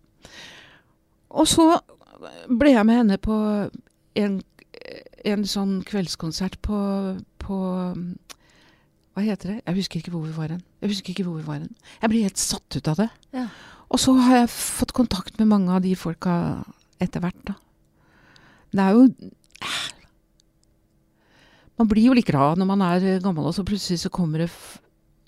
[1.30, 1.80] Og så
[2.50, 3.36] ble jeg med henne på
[4.18, 4.40] en,
[5.26, 6.80] en sånn kveldskonsert på,
[7.42, 7.58] på
[9.18, 9.58] hva heter det?
[9.66, 10.64] Jeg husker ikke hvor vi var hen.
[10.82, 11.76] Jeg husker ikke hvor vi var hen.
[12.02, 13.08] Jeg blir helt satt ut av det.
[13.34, 13.48] Ja.
[13.90, 16.34] Og så har jeg fått kontakt med mange av de folka
[17.02, 17.56] etter hvert, da.
[18.74, 19.08] Det er jo
[21.78, 24.44] Man blir jo like glad når man er eh, gammel, og så plutselig så kommer
[24.46, 24.50] det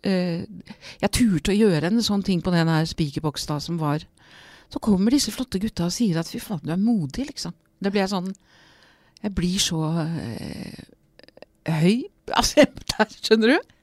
[0.07, 0.45] eh,
[1.03, 4.05] Jeg turte å gjøre en sånn ting på den her Spikerboks da, som var
[4.71, 7.53] Så kommer disse flotte gutta og sier at fy faen, du er modig, liksom.
[7.79, 8.31] Det blir jeg sånn
[9.23, 10.88] Jeg blir så eh,
[11.69, 11.99] høy.
[12.39, 13.75] Altså, der, skjønner du?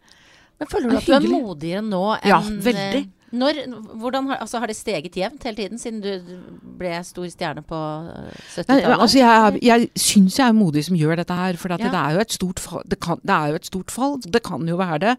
[0.61, 3.01] Men føler du at du er modigere nå enn Ja, veldig.
[3.33, 3.61] Eh, Når,
[4.01, 6.41] hvordan har, altså har det steget jevnt hele tiden, siden du
[6.79, 7.81] ble stor stjerne på
[8.13, 9.01] eh, 70-tallet?
[9.01, 11.57] altså jeg, jeg syns jeg er modig som gjør dette her.
[11.57, 11.91] For at Ja.
[11.91, 14.21] det, er jo et stort fall, det, kan, det er jo et stort fall.
[14.21, 15.17] Det kan jo være det.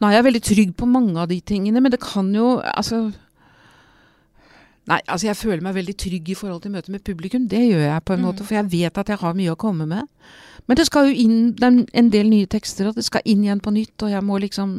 [0.00, 3.08] Nå er jeg veldig trygg på mange av de tingene, men det kan jo Altså
[4.88, 7.44] Nei, altså jeg føler meg veldig trygg i forhold til møtet med publikum.
[7.48, 9.84] Det gjør jeg på en måte, for jeg vet at jeg har mye å komme
[9.84, 10.08] med.
[10.66, 13.60] Men det skal jo inn det en del nye tekster, og det skal inn igjen
[13.60, 14.78] på nytt, og jeg må liksom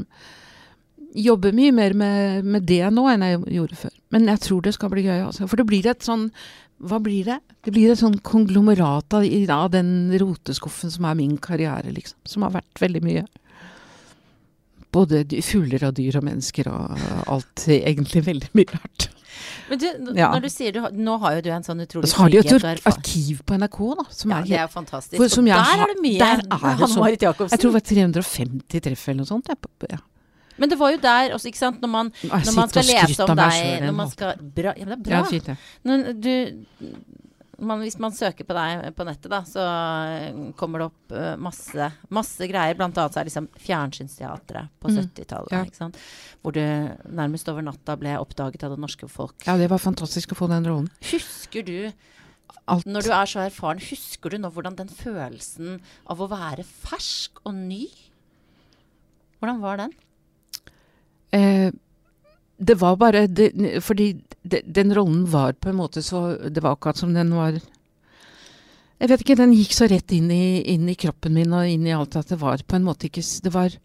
[1.15, 3.93] jobbe mye mer med, med det nå enn jeg gjorde før.
[4.11, 5.47] Men jeg tror det skal bli gøy, altså.
[5.49, 6.31] For det blir et sånn
[6.79, 7.39] Hva blir det?
[7.65, 9.89] Det blir et sånn konglomerat av, av den
[10.21, 12.15] roteskuffen som er min karriere, liksom.
[12.25, 13.25] Som har vært veldig mye.
[14.95, 17.65] Både fugler og dyr og mennesker og alt.
[17.69, 19.09] Egentlig veldig mye rart.
[19.69, 19.85] Men du,
[20.17, 20.31] Ja.
[20.33, 22.29] når du sier du har, Nå har jo du en sånn utrolig utrolig så har
[22.29, 24.03] de jo et frihet arkiv på NRK, da.
[24.09, 25.17] Som Ja, er det er fantastisk.
[25.21, 27.51] For der har- er det mye der er det Hanne så- Marit Jacobsen.
[27.51, 27.87] Jeg tror det var
[28.21, 29.47] 350 treff eller noe sånt.
[29.47, 29.97] Ja, på- ja.
[30.59, 33.35] Men det var jo der også, ikke sant, når man, når man skal lese om
[33.39, 35.29] deg når man skal, bra, Ja, men det er Ja, bra.
[35.31, 35.57] fint, det.
[35.87, 36.33] Når du,
[37.59, 41.33] man, hvis man søker på deg på nettet, da, så eh, kommer det opp eh,
[41.43, 42.77] masse, masse greier.
[42.79, 44.99] Blant annet så er det liksom Fjernsynsteatret på Mm.
[45.01, 45.81] 70-tallet.
[45.81, 45.89] Ja.
[46.41, 46.61] Hvor du
[47.19, 49.35] nærmest over natta ble oppdaget av det norske folk.
[49.47, 50.87] Ja, det var fantastisk å få den rollen.
[51.11, 51.91] Husker du,
[52.69, 52.85] Alt.
[52.87, 57.41] når du er så erfaren, husker du nå hvordan den følelsen av å være fersk
[57.45, 57.87] og ny
[59.39, 59.93] Hvordan var den?
[61.35, 61.69] Eh,
[62.59, 63.51] det var bare det,
[63.85, 64.13] Fordi
[64.43, 67.59] de, den rollen var på en måte så Det var akkurat som den var
[68.99, 71.87] Jeg vet ikke, den gikk så rett inn i, inn i kroppen min og inn
[71.87, 73.77] i alt at det var på en måte ikke Det var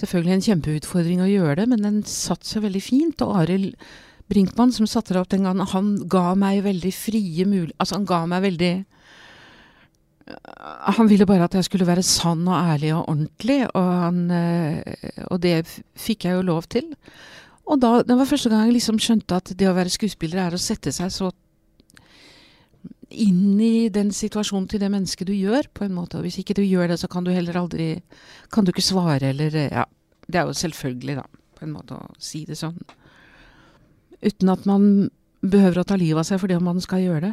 [0.00, 3.20] selvfølgelig en kjempeutfordring å gjøre det, men den satt så veldig fint.
[3.20, 3.74] Og Arild
[4.32, 8.06] Brinkmann, som satte det opp den gangen, han ga meg veldig frie muligheter Altså, han
[8.08, 8.70] ga meg veldig
[10.96, 15.12] han ville bare at jeg skulle være sann og ærlig og ordentlig, og, han, eh,
[15.30, 15.64] og det
[15.98, 16.90] fikk jeg jo lov til.
[17.70, 20.56] Og da, det var første gang jeg liksom skjønte at det å være skuespiller er
[20.56, 21.30] å sette seg så
[23.10, 26.18] inn i den situasjonen til det mennesket du gjør, på en måte.
[26.18, 27.92] Og hvis ikke du gjør det, så kan du heller aldri
[28.54, 29.86] Kan du ikke svare, eller eh, Ja.
[30.30, 31.24] Det er jo selvfølgelig, da,
[31.58, 32.76] på en måte, å si det sånn.
[34.22, 34.84] Uten at man
[35.42, 37.32] behøver å ta livet av seg fordi om man skal gjøre det.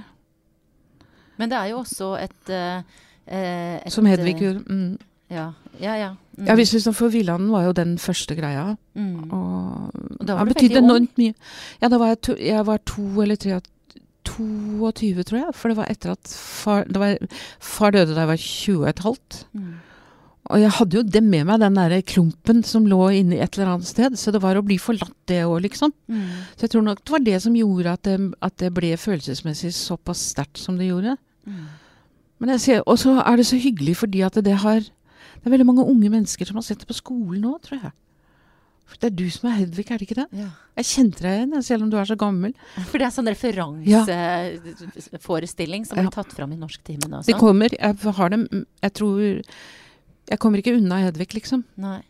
[1.38, 2.82] Men det er jo også et, eh,
[3.28, 4.64] eh, et Som Hedvig eh, gjorde.
[4.68, 4.98] Mm.
[5.30, 5.96] Ja, ja.
[6.00, 6.12] ja.
[6.38, 6.46] Mm.
[6.48, 8.76] Ja, liksom For Villanden var jo den første greia.
[8.96, 9.32] Mm.
[9.32, 11.10] Og da var du veldig ung.
[11.82, 13.60] Ja, da var jeg to, jeg var to eller tre
[14.28, 15.56] 22, tror jeg.
[15.56, 19.04] For det var etter at far, det var, far døde da jeg var 20 og
[19.08, 19.44] halvt.
[19.58, 19.76] Mm.
[20.48, 23.74] Og jeg hadde jo det med meg, den der klumpen som lå inne et eller
[23.74, 24.16] annet sted.
[24.20, 25.92] Så det var å bli forlatt, det òg, liksom.
[26.08, 26.28] Mm.
[26.56, 29.74] Så jeg tror nok det var det som gjorde at det, at det ble følelsesmessig
[29.76, 31.18] såpass sterkt som det gjorde.
[32.40, 35.50] Men jeg ser, Og så er det så hyggelig fordi at det har Det er
[35.54, 37.92] veldig mange unge mennesker som har sett det på skolen nå, tror jeg.
[38.88, 40.28] For det er du som er Hedvig, er det ikke det?
[40.40, 40.50] Ja.
[40.80, 42.54] Jeg kjente deg igjen, selv om du er så gammel.
[42.90, 46.04] For det er sånn referanseforestilling som Ja.
[46.06, 47.26] blir tatt fram i norsktimen også.
[47.28, 48.48] Det kommer, jeg har dem
[48.82, 49.42] Jeg tror
[50.30, 51.64] Jeg kommer ikke unna Hedvig, liksom.
[51.78, 52.02] Nei.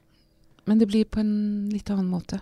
[0.65, 2.39] Men det blir på en litt annen måte.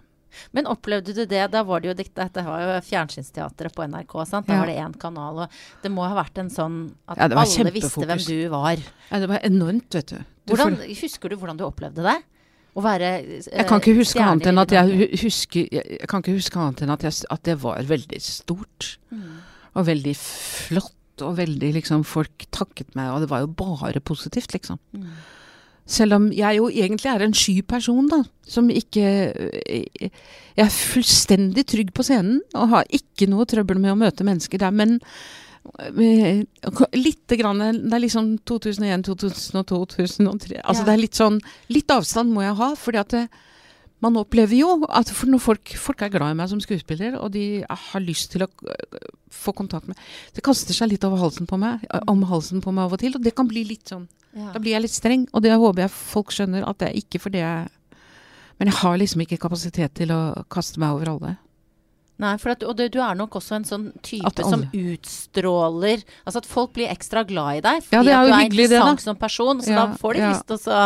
[0.54, 1.44] Men opplevde du det?
[1.52, 4.48] Da var det jo dette, dette var jo fjernsynsteatret på NRK, sant?
[4.48, 4.60] Da Ja.
[4.60, 5.50] var det én kanal, og
[5.84, 8.78] det må ha vært en sånn at Ja, alle visste hvem du var.
[9.12, 10.18] Ja, det var enormt, vet du.
[10.18, 12.22] du Hvordan, husker du hvordan du opplevde det?
[12.76, 16.60] Å være jeg kan ikke huske annet enn at jeg husker jeg kan ikke huske
[16.60, 18.98] annet enn at, jeg, at det var veldig stort.
[19.12, 19.38] Mm.
[19.76, 24.52] Og veldig flott, og veldig liksom Folk takket meg, og det var jo bare positivt,
[24.52, 24.80] liksom.
[24.92, 25.08] Mm.
[25.86, 28.24] Selv om jeg jo egentlig er en sky person, da.
[28.50, 34.00] Som ikke Jeg er fullstendig trygg på scenen og har ikke noe trøbbel med å
[34.00, 34.74] møte mennesker der.
[34.74, 35.00] Men
[35.96, 40.62] litt lite grann Det er liksom 2001, 2002, 2003.
[40.64, 40.86] Altså Ja.
[40.86, 43.30] det er litt sånn Litt avstand må jeg ha, fordi at det,
[44.02, 48.02] man opplever jo at folk, folk er glad i meg som skuespiller, og de har
[48.02, 48.48] lyst til å
[49.32, 49.98] få kontakt med
[50.34, 53.16] Det kaster seg litt over halsen på meg, om halsen på meg av og til,
[53.16, 54.52] og det kan bli litt sånn Ja.
[54.52, 57.22] da blir jeg litt streng, og det håper jeg folk skjønner at det er ikke
[57.24, 57.72] fordi jeg
[58.60, 61.32] Men jeg har liksom ikke kapasitet til å kaste meg over alle.
[62.24, 66.40] Nei, for at, og du, du er nok også en sånn type som utstråler Altså
[66.40, 68.46] at folk blir ekstra glad i deg fordi Ja, det er at du er det,
[68.54, 69.60] interessant som person.
[69.60, 70.30] Så Ja, da får de ja.
[70.32, 70.86] lyst til å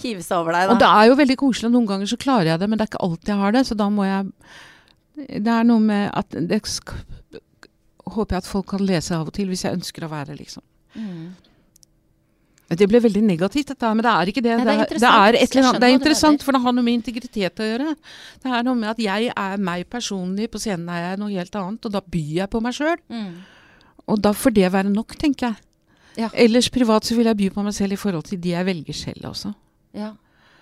[0.00, 0.72] hive seg over deg, da.
[0.72, 2.92] Og det er jo veldig koselig, noen ganger så klarer jeg det, men det er
[2.94, 4.32] ikke alltid jeg har det, så da må jeg
[5.20, 6.62] Det er noe med at det
[8.10, 10.64] Håper jeg at folk kan lese av og til, hvis jeg ønsker å være, liksom.
[10.96, 11.36] Mm.
[12.70, 14.52] Det ble veldig negativt, dette her, men det er ikke det.
[14.60, 15.80] Nei, det er det, er, det er annet.
[15.82, 17.94] Det er interessant, for det har noe med integritet å gjøre.
[18.44, 21.58] Det er noe med at jeg er meg personlig, på scenen er jeg noe helt
[21.58, 22.94] annet, og da byr jeg på meg sjøl.
[23.10, 23.32] Mm.
[24.14, 25.66] Og da får det være nok, tenker jeg.
[26.20, 26.30] Ja.
[26.34, 28.96] Ellers privat så vil jeg by på meg selv i forhold til de jeg velger
[29.02, 29.54] selv også.
[29.98, 30.14] ja.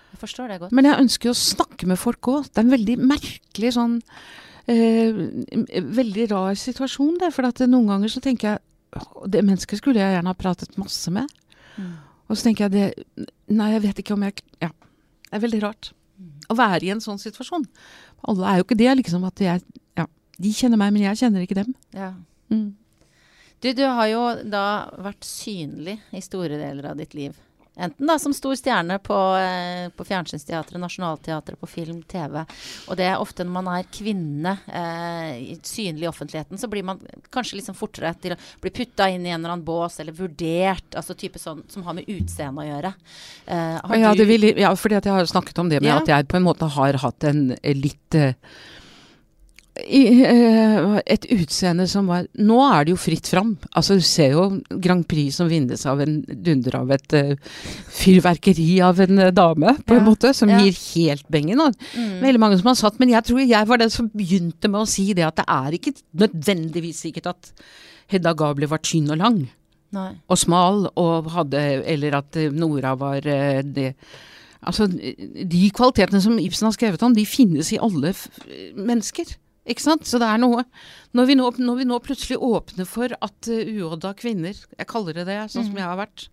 [0.09, 0.71] Jeg forstår det godt.
[0.73, 2.47] Men jeg ønsker jo å snakke med folk òg.
[2.49, 3.99] Det er en veldig merkelig sånn
[4.65, 5.19] eh,
[5.99, 7.29] Veldig rar situasjon, det.
[7.35, 11.13] For at noen ganger så tenker jeg Det mennesket skulle jeg gjerne ha pratet masse
[11.13, 11.29] med.
[11.79, 11.93] Mm.
[12.29, 14.69] Og så tenker jeg det Nei, jeg vet ikke om jeg Ja.
[15.29, 15.91] Det er veldig rart
[16.49, 17.65] å være i en sånn situasjon.
[18.27, 19.25] Alle er jo ikke det, liksom.
[19.27, 19.63] At jeg
[19.97, 20.05] Ja.
[20.39, 21.73] De kjenner meg, men jeg kjenner ikke dem.
[21.93, 22.13] Ja.
[22.49, 22.75] Mm.
[23.61, 27.35] Du, du har jo da vært synlig i store deler av ditt liv.
[27.77, 32.41] Enten da som stor stjerne på, eh, på Fjernsynsteatret, Nationaltheatret, på film, TV.
[32.89, 36.99] Og det er ofte når man er kvinne eh, synlig i offentligheten, så blir man
[37.31, 40.91] kanskje liksom fortere til å bli putta inn i en eller annen bås, eller vurdert.
[40.95, 42.93] Altså type sånn som har med utseende å gjøre.
[43.47, 45.97] Eh, Ja, vil, ja, fordi at jeg har snakket om det med Ja.
[46.01, 48.33] at jeg på en måte har hatt en eh, litt eh,
[49.87, 53.55] i, eh, et utseende som var Nå er det jo fritt fram.
[53.77, 54.45] Altså, du ser jo
[54.81, 57.35] Grand Prix som vinnes av en dunder av et eh,
[57.99, 60.61] fyrverkeri av en eh, dame, på en måte, som ja.
[60.63, 61.61] gir helt bengen.
[61.65, 62.19] Og Mm.
[62.21, 64.89] Veldig mange som har satt, men jeg tror jeg var den som begynte med å
[64.89, 67.51] si det at det er ikke nødvendigvis sikkert at
[68.11, 69.39] Hedda Gabler var tynn og lang
[69.95, 70.11] Nei.
[70.29, 73.93] og smal, og hadde Eller at eh, Nora var eh, det
[74.59, 78.11] Altså, de kvalitetene som Ibsen har skrevet om, de finnes i alle
[78.75, 79.29] mennesker.
[79.67, 80.07] Ikke sant?
[80.07, 80.63] Så det er noe
[81.17, 85.17] Når vi nå, når vi nå plutselig åpner for at uh, uodda kvinner Jeg kaller
[85.17, 86.29] det det, sånn som jeg har vært.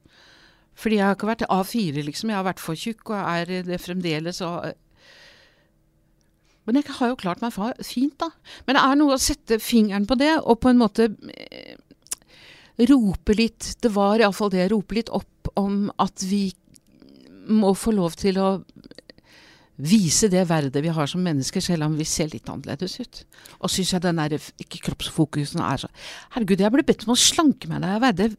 [0.77, 2.33] Fordi jeg har ikke vært A4, liksom.
[2.33, 4.75] Jeg har vært for tjukk, og er eh, det fremdeles og
[6.67, 7.55] Men jeg har jo klart meg
[7.87, 8.29] fint, da.
[8.67, 11.77] Men det er noe å sette fingeren på det, og på en måte eh,
[12.91, 14.69] rope litt Det var iallfall det.
[14.75, 16.51] Rope litt opp om at vi
[17.47, 18.49] må få lov til å
[19.77, 23.23] vise det verdet vi har som mennesker, selv om vi ser litt annerledes ut.
[23.61, 25.91] Og syns jeg den der ikke kroppsfokusen er så
[26.35, 28.31] Herregud, jeg ble bedt om å slanke meg da jeg veide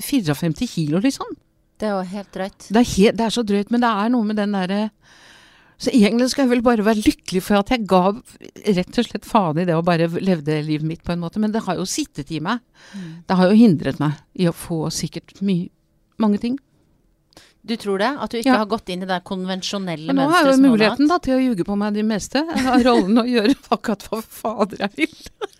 [0.00, 1.36] 54 kilo, liksom.
[1.80, 2.66] Det er jo helt drøyt.
[2.70, 4.82] Det er, helt, det er så drøyt, men det er noe med den derre
[5.82, 9.26] Så egentlig skal jeg vel bare være lykkelig for at jeg ga rett og slett
[9.26, 11.42] faen i det og bare levde livet mitt på en måte.
[11.42, 12.62] Men det har jo sittet i meg.
[13.26, 15.68] Det har jo hindret meg i å få sikkert mye
[16.22, 16.54] mange ting.
[17.64, 18.10] Du tror det?
[18.20, 18.58] At du ikke Ja.
[18.60, 20.18] har gått inn i det konvensjonelle mønsteret?
[20.20, 22.42] nå har jeg jo muligheten da til å ljuge på meg det meste.
[22.44, 25.14] Jeg har rollen å gjøre akkurat hva fader jeg vil.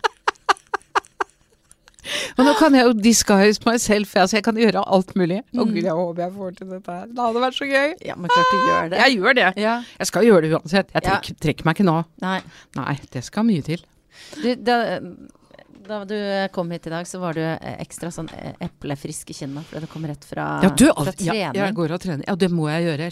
[2.37, 5.39] Og nå kan jeg jo disguise meg selv, for jeg kan gjøre alt mulig.
[5.57, 7.07] Å gud, jeg håper jeg får til dette her.
[7.09, 7.95] Det hadde vært så gøy.
[8.05, 8.99] Ja, men klart du gjør det.
[9.01, 9.47] Jeg gjør det.
[9.63, 9.73] Ja.
[10.03, 10.91] Jeg skal gjøre det uansett.
[10.93, 11.95] Jeg trekker, trekker meg ikke nå.
[12.21, 12.37] Nei.
[12.77, 13.81] Nei, det skal mye til.
[14.43, 14.77] Du, da,
[15.87, 16.15] da du
[16.55, 19.85] kom hit i dag, så var du eh, ekstra sånn eh, eplefrisk i kinna fordi
[19.85, 21.39] du kom rett fra, Ja, du, fra trening.
[21.43, 22.25] ja, jeg går og trener.
[22.27, 23.11] Ja, det må jeg gjøre.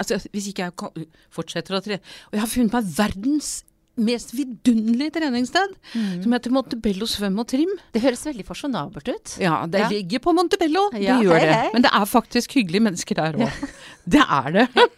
[0.00, 3.52] Altså, hvis ikke jeg kan, fortsetter å trene Og jeg har funnet meg verdens
[3.94, 5.76] mest vidunderlige treningssted,
[6.24, 7.70] som heter Montebello svøm og trim.
[7.94, 9.34] Det høres veldig fasjonabelt ut.
[9.38, 9.88] Ja, det Ja.
[9.92, 10.88] ligger på Montebello.
[10.98, 11.70] Ja, det gjør hei, det.
[11.76, 13.62] Men det er faktisk hyggelige mennesker der òg.
[14.04, 14.66] Det er det.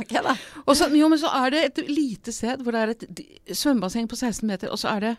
[0.00, 0.34] Ok da.
[0.68, 4.06] Og så, jo, men så er det et lite sted hvor det er et svømmebasseng
[4.08, 5.12] på 16 meter, og så er det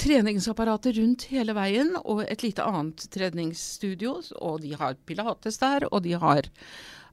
[0.00, 6.04] treningsapparater rundt hele veien, og et lite annet treningsstudio, og de har pilates der, og
[6.06, 6.48] de har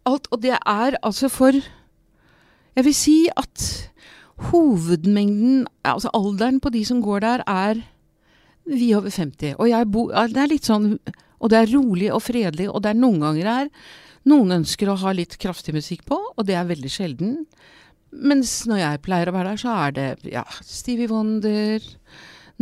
[0.08, 0.30] alt.
[0.32, 1.58] Og det er altså for
[2.78, 3.90] Jeg vil si at
[4.52, 7.82] hovedmengden, altså alderen på de som går der, er
[8.66, 9.56] vi over 50.
[9.58, 11.00] Og bo, det er litt sånn
[11.40, 13.68] Og det er rolig og fredelig, og det er noen ganger her
[14.28, 17.36] noen ønsker å ha litt kraftig musikk på, og det er veldig sjelden.
[18.12, 21.84] Mens når jeg pleier å være der, så er det ja, Stevie Wonder,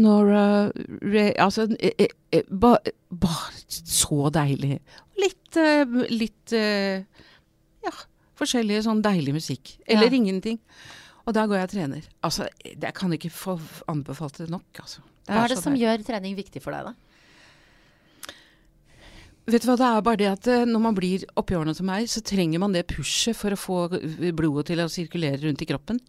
[0.01, 0.71] Nora
[1.05, 2.73] Ray Altså eh, eh, eh, ba,
[3.13, 3.31] ba,
[3.69, 4.79] så deilig.
[5.21, 7.05] Litt eh, Litt eh,
[7.85, 7.93] Ja,
[8.41, 9.77] forskjellig sånn deilig musikk.
[9.87, 10.17] Eller Ja.
[10.17, 10.59] ingenting.
[11.25, 12.07] Og da går jeg og trener.
[12.27, 13.55] Altså, jeg kan ikke få
[13.89, 15.01] anbefalt det nok, altså.
[15.25, 15.85] Hva er det som deilig.
[15.87, 16.93] gjør trening viktig for deg, da?
[19.45, 21.85] Vet du hva, det er bare det at eh, når man blir oppi årene som
[21.85, 25.61] meg, så trenger man det pushet for å få eh, blodet til å sirkulere rundt
[25.61, 25.99] i kroppen.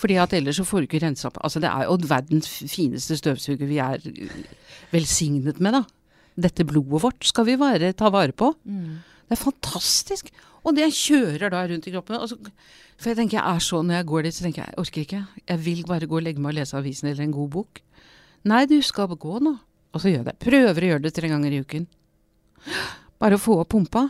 [0.00, 1.36] Fordi at ellers så får du ikke rensa opp.
[1.44, 4.38] Altså det er jo verdens fineste støvsuger vi er eh,
[4.94, 5.84] velsignet med, da.
[6.48, 8.54] Dette blodet vårt skal vi bare ta vare på.
[9.28, 10.32] Det er fantastisk.
[10.64, 12.16] Og det kjører da rundt i kroppen.
[12.16, 12.38] Altså,
[12.96, 15.04] for jeg tenker jeg er så, når jeg går dit, så tenker jeg jeg orker
[15.04, 15.22] ikke.
[15.52, 17.82] Jeg vil bare gå og legge meg og lese avisen eller en god bok.
[18.48, 19.58] Nei, du skal gå nå.
[19.92, 20.40] Og så gjør jeg det.
[20.40, 21.84] Prøver å gjøre det tre ganger i uken.
[23.22, 24.08] Bare å få opp pumpa.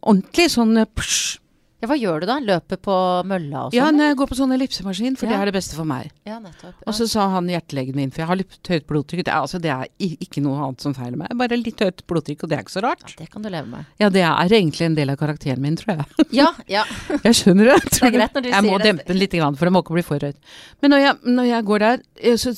[0.00, 1.38] Ordentlig sånn eh, psj.
[1.82, 2.36] Ja, hva gjør du da?
[2.46, 2.94] Løper på
[3.26, 3.96] mølla og Ja, sånn?
[3.98, 6.12] når jeg går på sånn ellipsemaskin, for det er det beste for meg.
[6.28, 6.76] Ja, nettopp.
[6.86, 9.24] Og så sa han hjertelegen min, for jeg har litt høyt blodtrykk.
[9.26, 11.34] Det er, altså, det er ikke noe annet som feiler meg.
[11.42, 13.02] Bare litt høyt blodtrykk, og det er ikke så rart.
[13.10, 13.90] ja, det kan du leve med.
[13.98, 16.06] Ja, det er egentlig en del av karakteren min, tror jeg.
[16.42, 16.84] Ja, ja.
[17.26, 17.80] Jeg skjønner det.
[17.90, 18.86] Det er greit når du jeg må sier det.
[18.92, 20.38] dempe den litt, for det må ikke bli for høyt.
[20.80, 22.54] Men når jeg, når jeg går der, eh, så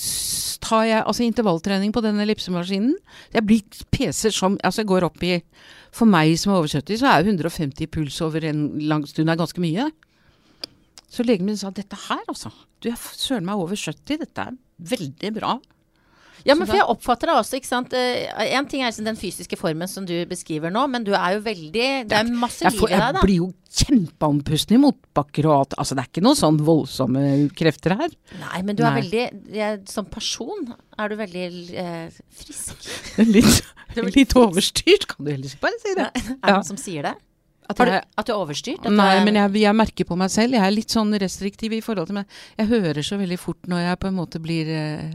[0.64, 2.94] tar jeg altså intervalltrening på den ellipsemaskinen.
[3.34, 5.40] Jeg blir peser som Altså, jeg går opp i
[5.94, 9.38] For meg som er over 70, så er 150 puls over en lang stund er
[9.38, 9.86] ganske mye.
[11.06, 12.50] Så legen min sa dette her, altså.
[12.82, 14.56] Du er søren meg over 70, dette er
[14.90, 15.54] veldig bra.
[16.44, 17.94] Ja, men for jeg oppfatter det også, ikke sant.
[17.96, 21.42] Én ting er liksom den fysiske formen som du beskriver nå, men du er jo
[21.46, 23.22] veldig Det er masse Jeg, liv i deg, da.
[23.22, 25.76] jeg blir jo kjempeandpusten i motbakker og alt.
[25.80, 27.24] Altså, det er ikke noen sånn voldsomme
[27.56, 28.12] krefter her.
[28.42, 29.00] Nei, men du er Nei.
[29.02, 31.46] veldig jeg, Som person er du veldig
[31.84, 32.90] eh, frisk.
[33.34, 33.62] Litt,
[34.14, 35.56] litt overstyrt, kan du heller.
[35.62, 36.10] Bare si det.
[36.12, 37.14] Er det noen som sier det?
[37.70, 38.84] At Har du, at du er overstyrt?
[38.84, 40.52] At nei, er- men jeg, jeg merker på meg selv.
[40.58, 42.38] Jeg er litt sånn restriktiv i forhold til meg.
[42.60, 45.14] Jeg hører så veldig fort når jeg på en måte blir eh,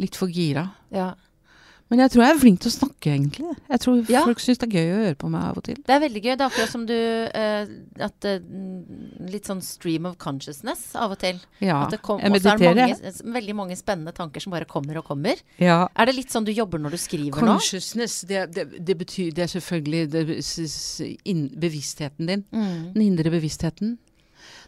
[0.00, 0.70] litt for gira.
[0.90, 1.12] ja.
[1.90, 3.48] Men jeg tror jeg er flink til å snakke, egentlig.
[3.66, 4.20] Jeg tror Ja.
[4.22, 5.74] folk syns det er gøy å høre på meg av og til.
[5.82, 6.36] Det er veldig gøy.
[6.38, 7.72] Det er akkurat som du uh,
[8.06, 8.36] At uh,
[9.26, 11.40] Litt sånn stream of consciousness av og til.
[11.58, 12.94] Ja, At det kom, jeg og så er det mediterer.
[12.94, 15.42] mange, veldig mange spennende tanker som bare kommer og kommer.
[15.58, 15.88] Ja.
[15.98, 17.56] Er det litt sånn du jobber når du skriver nå?
[17.58, 21.02] Consciousness, det, det, det betyr Det er selvfølgelig det, s-
[21.58, 22.44] bevisstheten din.
[22.54, 22.92] Mm.
[22.94, 23.98] Den indre bevisstheten.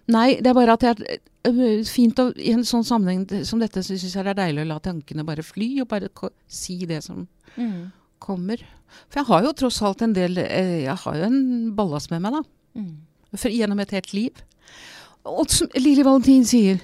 [0.08, 1.18] Nei, det er bare at det er
[1.52, 4.64] øh, fint å I en sånn sammenheng som dette, så syns jeg det er deilig
[4.64, 6.08] å la tankene bare fly, og bare
[6.48, 7.90] si det som Mm.
[8.18, 8.56] kommer.
[9.10, 12.22] For jeg har jo tross alt en del eh, Jeg har jo en ballast med
[12.22, 12.42] meg, da.
[12.80, 12.96] Mm.
[13.36, 14.30] For, gjennom et helt liv.
[15.28, 16.80] Og som Lilly Valentin sier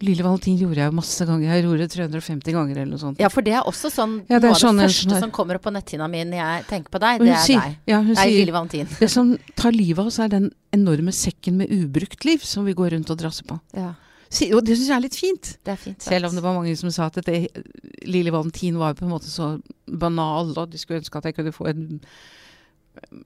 [0.00, 1.48] Lilly Valentin gjorde jeg masse ganger.
[1.50, 3.18] Jeg gjorde det 350 ganger eller noe sånt.
[3.18, 5.58] Ja, for det er også sånn Ja, det Noe av sånn det første som kommer
[5.58, 7.78] opp på netthinna mi når jeg tenker på deg, det er sier- deg.
[7.90, 8.86] Ja, hun Nei, sier Lille Valentin.
[9.00, 12.74] Det som tar livet av oss, er den enorme sekken med ubrukt liv som vi
[12.78, 13.58] går rundt og drasser på.
[13.74, 13.94] Ja,
[14.30, 15.56] Si- Og det syns jeg er litt fint.
[15.64, 16.02] det er fint.
[16.02, 17.48] Selv om det var mange som sa at dette,
[18.04, 21.50] Lille Valentin var på en måte så banal, og de skulle ønske at jeg kunne
[21.50, 22.00] få en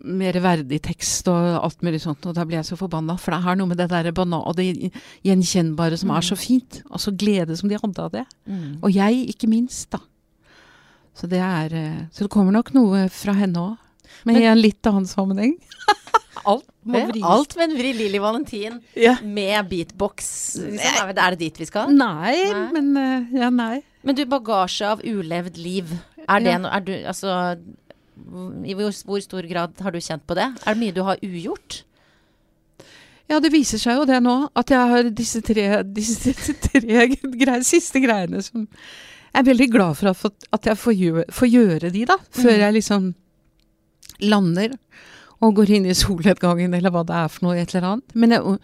[0.04, 3.16] mer verdig tekst og alt mulig sånt, og da blir jeg så forbanna.
[3.20, 4.68] For det er noe med det der banan og det
[5.26, 8.24] gjenkjennbare som er så fint, og så glede som de hadde av det.
[8.46, 8.80] Mm.
[8.82, 10.00] Og jeg, ikke minst, da.
[11.14, 13.76] Så det er eh, Så det kommer nok noe fra henne òg.
[14.24, 15.54] Men, i en litt annen sammenheng.
[16.48, 17.22] Alt må vris.
[17.22, 19.14] Alt med en vri Lilly Valentin Ja.
[19.22, 20.30] med beatbox.
[20.58, 21.02] Liksom.
[21.04, 21.92] Er det- Er dit vi skal?
[21.92, 22.68] Nei, Nei.
[22.72, 23.82] men eh, Ja, nei.
[24.02, 25.92] Men du, bagasje av ulevd liv.
[26.28, 26.58] Er det Ja.
[26.58, 27.58] noe Er du Altså
[28.66, 30.48] I hvor, hvor stor grad har du kjent på det?
[30.62, 31.82] Er det mye du har ugjort?
[33.30, 36.34] Ja, det viser seg jo det nå, at jeg har disse tre, disse
[36.66, 38.66] tre greier, siste greiene som
[39.32, 42.18] jeg er veldig glad for at, at jeg får gjøre, får gjøre de, da.
[42.36, 43.12] Før jeg liksom
[44.28, 44.74] lander
[45.42, 48.12] og går inn i solnedgangen, eller hva det er for noe, et eller annet.
[48.14, 48.58] Men jeg,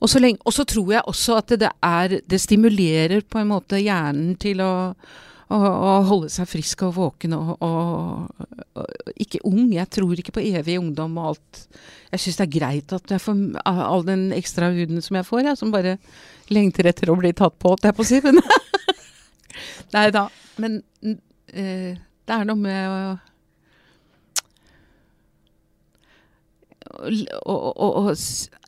[0.00, 3.52] og, så lenge, og så tror jeg også at det, er Det stimulerer på en
[3.52, 4.72] måte hjernen til å,
[5.54, 9.68] å, å holde seg frisk og våken og, og, og, ikke ung.
[9.74, 11.60] Jeg tror ikke på evig ungdom og alt.
[12.12, 15.44] Jeg syns det er greit at jeg får all den ekstra huden som jeg får,
[15.48, 15.96] jeg, som bare
[16.52, 18.20] lengter etter å bli tatt på, holdt jeg på å si.
[18.24, 18.40] Men
[19.94, 20.26] Nei da.
[20.60, 22.98] Men eh, det er noe med å
[26.94, 28.10] og, og, og,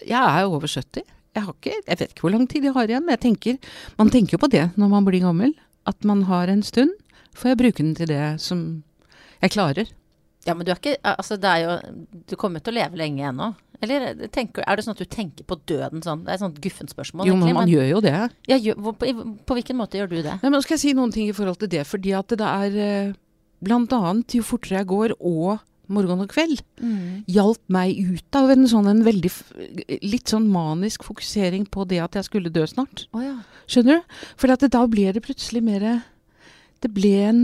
[0.03, 1.05] jeg er jo over 70.
[1.37, 4.11] Jeg, ikke, jeg vet ikke hvor lang tid jeg har igjen, men jeg tenker, man
[4.13, 5.53] tenker jo på det når man blir gammel.
[5.87, 6.95] At man har en stund.
[7.37, 8.67] Får jeg bruke den til det som
[9.43, 9.93] jeg klarer.
[10.47, 11.73] Ja, men du er ikke Altså, det er jo
[12.31, 13.53] Du kommer til å leve lenge ennå.
[13.85, 16.23] Eller tenker, er det sånn at du tenker på døden sånn?
[16.25, 17.29] Det er et sånt guffent spørsmål.
[17.29, 18.15] Jo, men man men, gjør jo det.
[18.49, 19.11] Ja, på, på,
[19.45, 20.39] på, hvilken måte gjør du det?
[20.41, 21.83] Nei, men skal jeg si noen ting i forhold til det.
[21.85, 23.11] Fordi at det er eh,
[23.61, 25.61] blant annet jo fortere jeg går, og
[25.93, 27.27] morgen og kveld, mm.
[27.31, 29.31] hjalp meg ut av en sånn en veldig
[30.03, 33.07] litt sånn manisk fokusering på det at jeg skulle dø snart.
[33.17, 33.39] Oh, ja.
[33.71, 34.21] Skjønner du?
[34.41, 35.87] For da ble det plutselig mer
[36.85, 37.39] det ble en,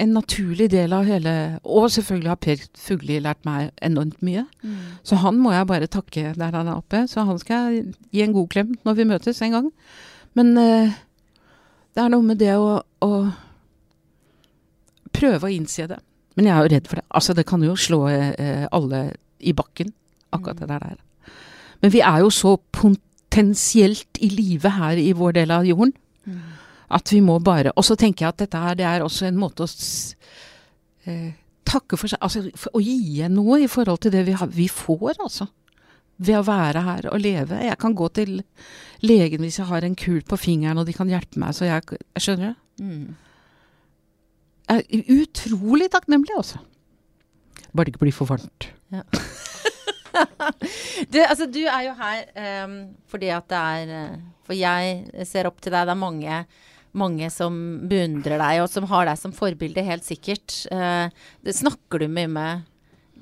[0.00, 1.32] en, naturlig del av hele
[1.68, 4.46] Og selvfølgelig har Per Fugli lært meg enormt mye.
[4.64, 4.78] Mm.
[5.06, 7.04] Så han må jeg bare takke der han er oppe.
[7.10, 9.68] Så han skal jeg gi en god klem når vi møtes en gang.
[10.38, 10.96] Men uh,
[11.94, 13.12] det er noe med det å, å,
[15.14, 16.00] prøve å innse det.
[16.38, 17.04] Men jeg er jo redd for det.
[17.18, 19.02] Altså, det kan jo slå eh, alle
[19.42, 19.90] i bakken,
[20.30, 20.68] akkurat mm.
[20.68, 21.34] det der.
[21.82, 25.92] Men vi er jo så potensielt i live her i vår del av jorden.
[26.30, 26.38] Mm.
[26.94, 29.36] At vi må bare Og så tenker jeg at dette her, det er også en
[29.36, 29.68] måte å
[31.04, 31.34] eh,
[31.68, 34.48] takke for seg Altså for å gi igjen noe i forhold til det vi, har,
[34.48, 35.50] vi får, altså.
[36.16, 37.60] Ved å være her og leve.
[37.66, 38.40] Jeg kan gå til
[39.04, 41.54] legen hvis jeg har en kul på fingeren, og de kan hjelpe meg.
[41.54, 42.84] Så jeg, jeg skjønner det.
[42.84, 43.27] Mm.
[44.68, 46.60] Er utrolig takknemlig, altså.
[47.72, 48.70] Bare det ikke blir for varmt.
[48.92, 49.04] Ja.
[51.12, 54.16] du, altså, du er jo her um, fordi at det er uh,
[54.48, 55.88] For jeg ser opp til deg.
[55.88, 56.42] Det er mange
[56.98, 57.54] mange som
[57.86, 60.54] beundrer deg, og som har deg som forbilde, helt sikkert.
[60.72, 61.12] Uh,
[61.44, 62.64] snakker du mye med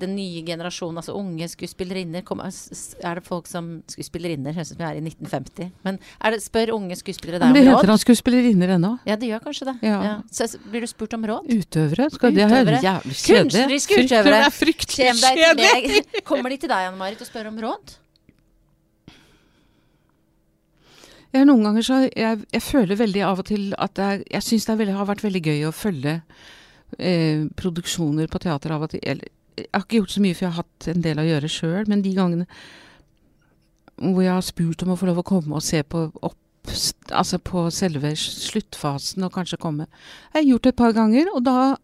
[0.01, 2.23] den nye generasjonen, altså unge skuespillerinner?
[2.23, 5.71] Er det folk som Skuespillerinner høres ut som vi er i 1950.
[5.87, 7.57] Men det, spør unge skuespillere deg om råd.
[7.57, 8.93] Men det heter han skuespillerinner ennå.
[9.09, 9.77] Ja, det gjør kanskje det.
[9.87, 9.99] Ja.
[10.05, 10.15] Ja.
[10.33, 11.51] Så blir du spurt om råd?
[11.53, 12.09] Utøvere?
[12.15, 12.65] Skal utøvere.
[12.71, 13.45] være jævlig kjedelig?
[13.45, 14.33] Kunstneriske utøvere.
[14.33, 16.03] Det er fryktelig kjedelig.
[16.27, 17.97] Kommer de til deg, Anne Marit, og spør om råd?
[21.37, 24.69] Jeg, noen ganger så jeg, jeg føler veldig av og til at jeg, jeg syns
[24.69, 26.15] det veldig, har vært veldig gøy å følge
[26.99, 29.03] eh, produksjoner på teater av og til.
[29.05, 31.53] Eller, jeg har ikke gjort så mye, for jeg har hatt en del å gjøre
[31.53, 32.49] sjøl, men de gangene
[33.97, 36.43] hvor jeg har spurt om å få lov å komme og se på opp
[37.15, 39.85] Altså på selve sluttfasen og kanskje komme.
[40.33, 41.77] Jeg har gjort det et par ganger, og da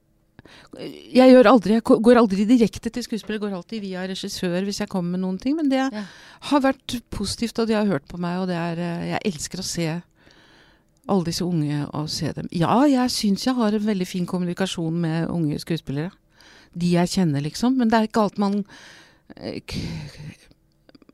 [1.15, 4.91] jeg, aldri, jeg, går aldri direkte til skuespiller, jeg går alltid via regissør hvis jeg
[4.91, 5.55] kommer med noen ting.
[5.55, 6.03] Men det ja.
[6.49, 9.63] har vært positivt, og de har hørt på meg, og det er eh, Jeg elsker
[9.63, 9.87] å se
[11.13, 12.51] alle disse unge og se dem.
[12.55, 16.11] Ja, jeg syns jeg har en veldig fin kommunikasjon med unge skuespillere.
[16.75, 17.77] De jeg kjenner, liksom.
[17.79, 18.63] Men det er ikke alt man
[19.37, 19.75] eh,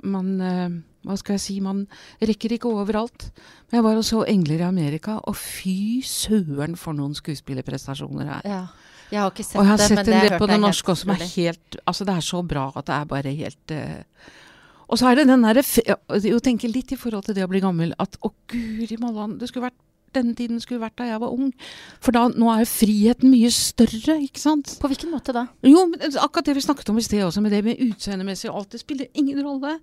[0.06, 0.68] Man eh,
[1.06, 1.56] Hva skal jeg si?
[1.64, 1.86] Man
[2.20, 3.30] rekker ikke overalt.
[3.68, 8.42] Men jeg var og så 'Engler i Amerika', og fy søren for noen skuespillerprestasjoner her.
[8.44, 8.66] Ja.
[9.09, 11.06] Jeg har ikke sett det, og jeg har sett en del på det norske også
[11.06, 14.02] som er helt Altså, det er så bra at det er bare helt uh,
[14.88, 15.64] Og så er det den derre
[16.28, 19.48] Jo, tenke litt i forhold til det å bli gammel at å guri malla, det
[19.48, 19.80] skulle vært
[20.16, 21.50] denne tiden skulle vært da jeg var ung.
[22.04, 24.76] For da, nå er friheten mye større, ikke sant?
[24.80, 25.46] På hvilken måte da?
[25.66, 25.84] Jo,
[26.22, 28.72] akkurat det vi snakket om i sted også, med det med utseendemessig og alt.
[28.74, 29.76] Det spiller ingen rolle.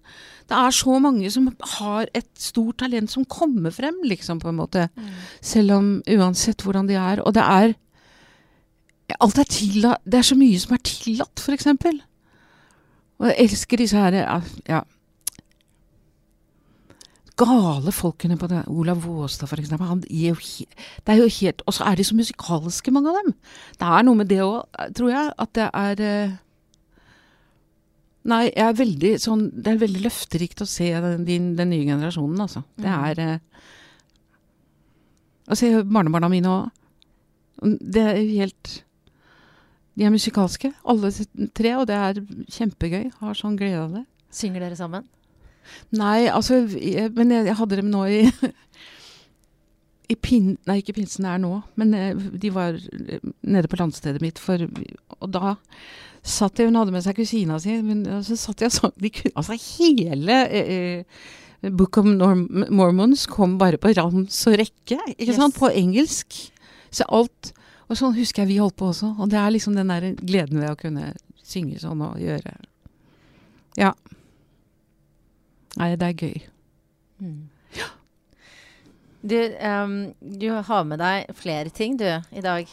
[0.49, 4.59] Det er så mange som har et stort talent som kommer frem, liksom, på en
[4.59, 4.89] måte.
[4.95, 5.13] Mm.
[5.53, 7.23] Selv om uansett hvordan de er.
[7.25, 7.75] Og det er
[9.21, 10.01] Alt er tillatt.
[10.01, 11.67] Det er så mye som er tillatt, f.eks.
[13.21, 14.79] Og jeg elsker disse her ja,
[17.39, 18.63] gale folkene på det.
[18.71, 20.01] Olav Våstad, for eksempel.
[20.05, 23.33] det er jo helt Og så er de så musikalske, mange av dem.
[23.79, 24.63] Det er noe med det òg,
[24.95, 26.37] tror jeg, at det er eh,
[28.25, 32.41] Nei, jeg er veldig sånn Det er veldig løfterikt å se den, den nye generasjonen,
[32.41, 32.63] altså.
[32.75, 33.03] Det mm.
[33.11, 33.37] er eh,
[35.51, 36.71] Å se barnebarna mine òg.
[37.61, 38.81] Det er jo helt
[39.95, 41.07] de er musikalske, alle
[41.55, 42.17] tre, og det er
[42.51, 43.13] kjempegøy.
[43.21, 44.01] Har sånn glede av det.
[44.35, 45.05] Synger dere sammen?
[45.95, 48.21] Nei, altså jeg, Men jeg, jeg, hadde dem nå i
[50.13, 54.21] i pin, Nei, ikke pinsen er nå, men eh, de var eh, nede på landstedet
[54.21, 54.41] mitt.
[54.41, 54.61] For,
[55.17, 55.55] og da
[56.25, 59.11] satt jeg Hun hadde med seg kusina si, men så satt jeg og sånn de,
[59.33, 65.31] Altså hele eh, eh, Book of Norm Mormons kom bare på rams og rekke, ikke
[65.31, 65.39] yes.
[65.39, 65.55] sant?
[65.57, 66.35] På engelsk.
[66.93, 67.53] Så alt
[67.89, 69.11] Og sånn husker jeg vi holdt på også.
[69.21, 71.13] Og det er liksom den der gleden ved å kunne
[71.45, 72.55] synge sånn og gjøre
[73.77, 73.93] Ja.
[75.79, 76.41] Nei, det er gøy.
[79.25, 82.05] Du, um, du har med deg flere ting, du,
[82.37, 82.67] i dag.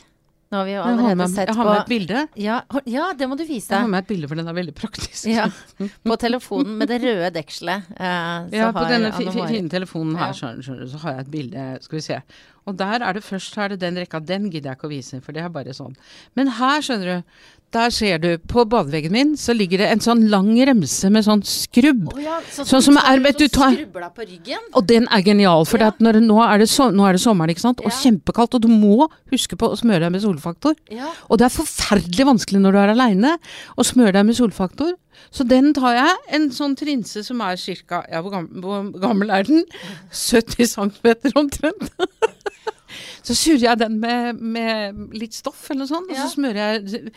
[0.53, 2.23] Nå har vi jo Jeg har med, sett jeg har på med et bilde.
[2.37, 3.71] ja, ja, det må du vise.
[3.73, 5.31] Jeg har med et bilde, for den er veldig praktisk.
[5.33, 5.47] Ja,
[6.11, 7.89] på telefonen med det røde dekselet.
[7.97, 10.37] Uh, Ja, på har denne fine telefonen her, Ja.
[10.37, 11.65] skjønner, du, så har jeg et bilde.
[11.87, 12.21] Skal vi se.
[12.69, 14.21] Og der er det først er det den rekka.
[14.21, 15.97] Den gidder jeg ikke å vise, for det er bare sånn.
[16.37, 17.33] Men her, skjønner du,
[17.73, 21.43] der ser du, på badeveggen min så ligger det en sånn lang remse med sånn
[21.47, 22.11] skrubb.
[22.15, 24.61] Oh ja, Sånn du som er- vet du, tar- ryggen?
[24.75, 25.91] Og den er genial, for Ja.
[26.01, 27.81] når, nå, er det so nå er det sommeren, ikke sant?
[27.81, 27.97] og Ja.
[27.99, 30.75] kjempekaldt, og du må huske på å smøre deg med solfaktor.
[30.91, 31.13] Ja.
[31.31, 33.39] Og det er forferdelig vanskelig når du er aleine
[33.79, 34.93] å smøre deg med solfaktor.
[35.31, 38.05] Så den tar jeg, en sånn trinse som er ca.
[38.11, 39.65] Ja, hvor gammel, hvor gammel er den?
[40.11, 41.91] 70 cm omtrent.
[43.23, 47.13] så surrer jeg den med, med litt stoff eller noe sånt, og så smører jeg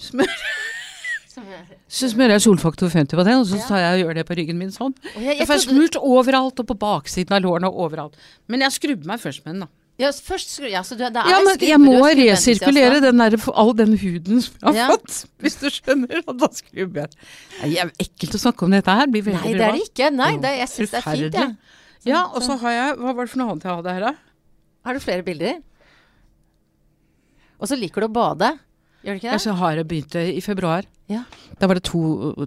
[0.00, 0.30] smør,
[1.90, 4.36] Så smører jeg solfaktor 50 på den, og så tar jeg og gjør det på
[4.38, 4.94] ryggen min sånn.
[5.14, 8.16] Og jeg, Jeg får smurt overalt, og på baksiden av lårene og overalt.
[8.50, 9.68] Men jeg skrubber meg først med den, da.
[10.00, 13.72] ja, først skru, ja, så du, Ja, men jeg må er resirkulere den der, all
[13.78, 14.88] den huden som jeg har Ja.
[14.96, 15.24] fått.
[15.44, 16.22] Hvis du skjønner.
[16.26, 17.10] Og da skrubber jeg.
[17.62, 19.06] Det er ekkelt å snakke om dette her.
[19.06, 20.10] Blir veldig Nei, det er det ikke.
[20.16, 21.56] Nei, det, jeg syns det er fint, jeg.
[22.04, 22.10] Ja.
[22.10, 24.14] Ja, og så har jeg Hva var det for noe annet jeg hadde her, da?
[24.88, 25.58] Har du flere bilder?
[27.60, 28.58] Og så liker du å bade.
[29.00, 29.44] Gjør det ikke det?
[29.46, 30.88] Jeg har begynt eh, i februar.
[31.10, 31.22] Ja.
[31.60, 32.00] Da var det to,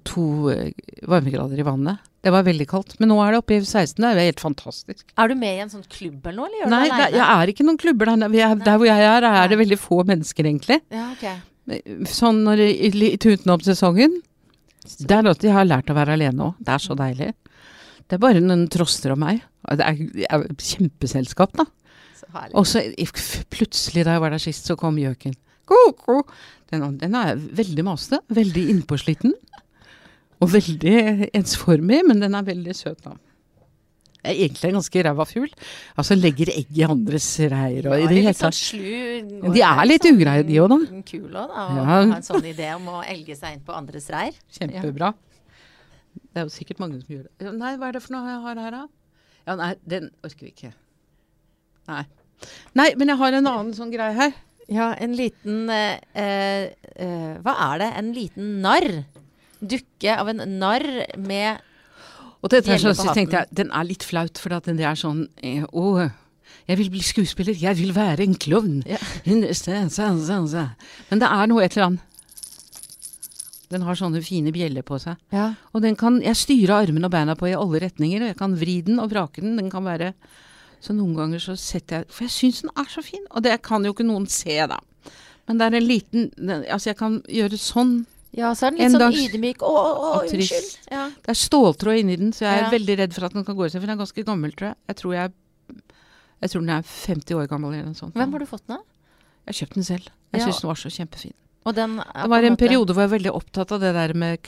[0.06, 0.74] to eh,
[1.10, 2.04] varmegrader i vannet.
[2.24, 2.94] Det var veldig kaldt.
[3.02, 3.98] Men nå er det oppe i 16.
[4.00, 5.08] Det er jo helt fantastisk.
[5.20, 7.20] Er du med i en sånn klubb eller noe, eller gjør Nei, du det, det
[7.20, 8.32] jeg er ikke noen klubber der.
[8.32, 10.80] Vi er, der hvor jeg er, er det veldig få mennesker, egentlig.
[10.94, 11.26] Ja, ok.
[12.12, 12.64] Sånn når
[12.96, 13.38] litt i,
[13.68, 14.22] sesongen.
[14.84, 16.64] Det er at jeg har lært å være alene òg.
[16.64, 17.34] Det er så deilig.
[18.08, 19.42] Det er bare noen troster om meg.
[19.64, 21.68] Det er, det er kjempeselskap, da.
[22.58, 22.82] Og så
[23.54, 25.36] plutselig da jeg var der sist, så kom gjøken.
[25.70, 26.22] Ko-ko.
[26.72, 28.22] Den, den er veldig masete.
[28.34, 29.34] Veldig innpåsliten.
[30.44, 33.14] Og veldig ensformig, men den er veldig søt, da.
[34.24, 35.50] Det er egentlig en ganske ræva fugl.
[36.00, 38.56] Altså legger egg i andres reir og i det hele tatt.
[38.56, 41.02] sånn De er litt ugreie, de òg, da.
[41.10, 41.66] Kul òg, da.
[41.68, 41.84] Å Ja.
[41.90, 44.32] ha en sånn idé om å elge seg inn på andres reir.
[44.56, 45.14] Kjempebra.
[46.34, 47.52] Det er jo sikkert mange som gjør det.
[47.60, 48.88] Nei, hva er det for noe jeg har her, da?
[49.48, 50.72] Ja, nei, den orker vi ikke.
[51.92, 52.04] Nei.
[52.80, 54.32] Nei, men jeg har en annen sånn greie her.
[54.72, 57.90] Ja, en liten eh, eh, eh, Hva er det?
[58.00, 59.04] En liten narr?
[59.60, 60.88] Dukke av en narr
[61.20, 61.64] med
[62.44, 65.00] Og dette er sånn, så tenkte jeg, den er litt flaut, for at den er
[65.00, 66.08] sånn eh, Å,
[66.70, 68.82] jeg vil bli skuespiller, jeg vil være en klovn.
[68.88, 69.00] Ja.
[71.10, 72.10] Men det er noe et eller annet.
[73.74, 75.18] Den har sånne fine bjeller på seg.
[75.34, 75.54] Ja.
[75.74, 78.56] Og den kan jeg styre armene og beina på i alle retninger, og jeg kan
[78.60, 79.56] vri den og vrake den.
[79.58, 80.12] Den kan være
[80.84, 83.54] Så noen ganger så setter jeg For jeg syns den er så fin, og det
[83.64, 84.80] kan jo ikke noen se, da.
[85.48, 86.26] Men det er en liten
[86.68, 87.94] Altså, jeg kan gjøre sånn.
[88.36, 89.64] ja, så er den En litt sånn dags- ydmyk.
[89.64, 90.74] Å, å, å, unnskyld.
[90.92, 91.06] Ja.
[91.24, 92.70] Det er ståltråd inni den, så jeg er Ja.
[92.74, 93.80] veldig redd for at den kan gå i seg.
[93.82, 94.78] For den er ganske gammel, tror jeg.
[94.90, 95.32] Jeg tror, jeg,
[96.42, 98.14] jeg tror den er 50 år gammel eller noe sånt.
[98.16, 98.84] Hvem har du fått den av?
[99.48, 100.10] Jeg kjøpte den selv.
[100.34, 100.46] Jeg Ja.
[100.48, 101.34] syns den var så kjempefin.
[101.66, 104.14] Og den Det var en en periode hvor jeg var veldig opptatt av det der
[104.14, 104.40] med,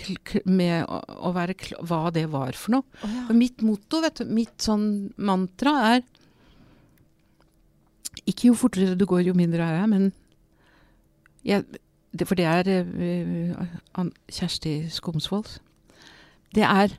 [0.46, 2.84] med å, å være kl hva det var for noe.
[3.04, 3.22] Oh, ja.
[3.30, 6.02] Og mitt motto, vet du, mitt sånn mantra er
[8.26, 10.12] Ikke jo fortere du går, jo mindre er jeg, men
[11.46, 11.66] jeg,
[12.12, 15.60] det, For det er uh, Kjersti Skomsvold.
[16.56, 16.96] Det er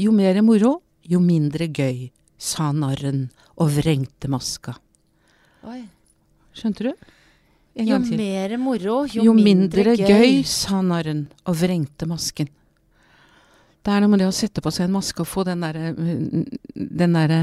[0.00, 4.74] jo mer moro, jo mindre gøy, sa narren og vrengte maska.
[5.66, 5.84] Oi.
[6.56, 7.12] Skjønte du?
[7.76, 12.48] En Jo mer moro, jo, Jo mindre gøy, sa narren og vrengte masken.
[13.84, 15.92] Det er noe med det å sette på seg en maske og få den derre
[15.94, 17.42] Den derre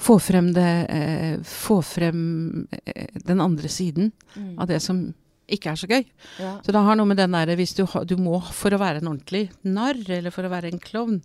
[0.00, 4.58] Få frem det eh, Få frem eh, den andre siden Mm.
[4.58, 5.14] av det som
[5.46, 6.04] ikke er så gøy.
[6.40, 6.56] Ja.
[6.64, 8.98] Så det har noe med den derre Hvis du, ha, du må for å være
[8.98, 11.20] en ordentlig narr, eller for å være en klovn,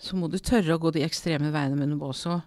[0.00, 2.40] så må du tørre å gå de ekstreme veiene, men du må også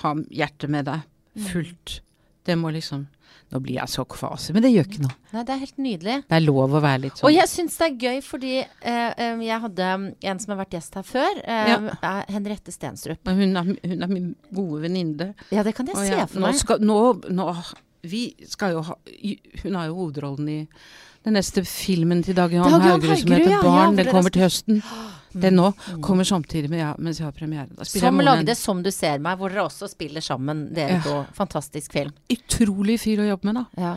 [0.00, 1.02] ha hjertet med deg
[1.50, 1.98] fullt.
[2.46, 3.06] Det må liksom
[3.52, 5.14] Nå blir jeg så kvase, men det gjør ikke noe.
[5.34, 6.16] Nei, det er helt nydelig.
[6.28, 7.28] Det er lov å være litt sånn.
[7.28, 9.88] Og jeg syns det er gøy fordi eh, eh, jeg hadde
[10.32, 11.40] en som har vært gjest her før.
[11.44, 12.12] Eh, Ja.
[12.34, 13.20] Henriette Stenstrup.
[13.28, 15.30] Hun, er, hun er min gode venninne.
[15.54, 16.58] Ja, det kan jeg Og se ja, for nå meg.
[16.60, 16.98] skal, nå,
[17.30, 17.48] nå,
[18.04, 18.96] vi skal jo ha
[19.62, 20.58] Hun har jo hovedrollen i
[21.24, 23.96] den neste filmen til Dag Johan Haugerud som heter ja, Barn.
[23.96, 24.82] den kommer til høsten.
[25.34, 27.68] Den nå kommer samtidig med ja, mens jeg har premiere.
[27.84, 31.00] Som lagde 'Som du ser meg', hvor dere også spiller sammen, dere Ja.
[31.02, 31.26] to.
[31.34, 32.12] Fantastisk film.
[32.30, 33.64] utrolig fyr å jobbe med, da.
[33.76, 33.96] Ja.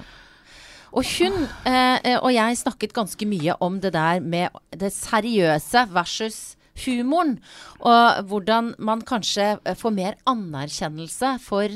[0.93, 5.87] Og hun eh, eh, og jeg snakket ganske mye om det der med det seriøse
[5.91, 7.39] versus humoren.
[7.81, 11.67] Og hvordan man kanskje eh, får mer anerkjennelse for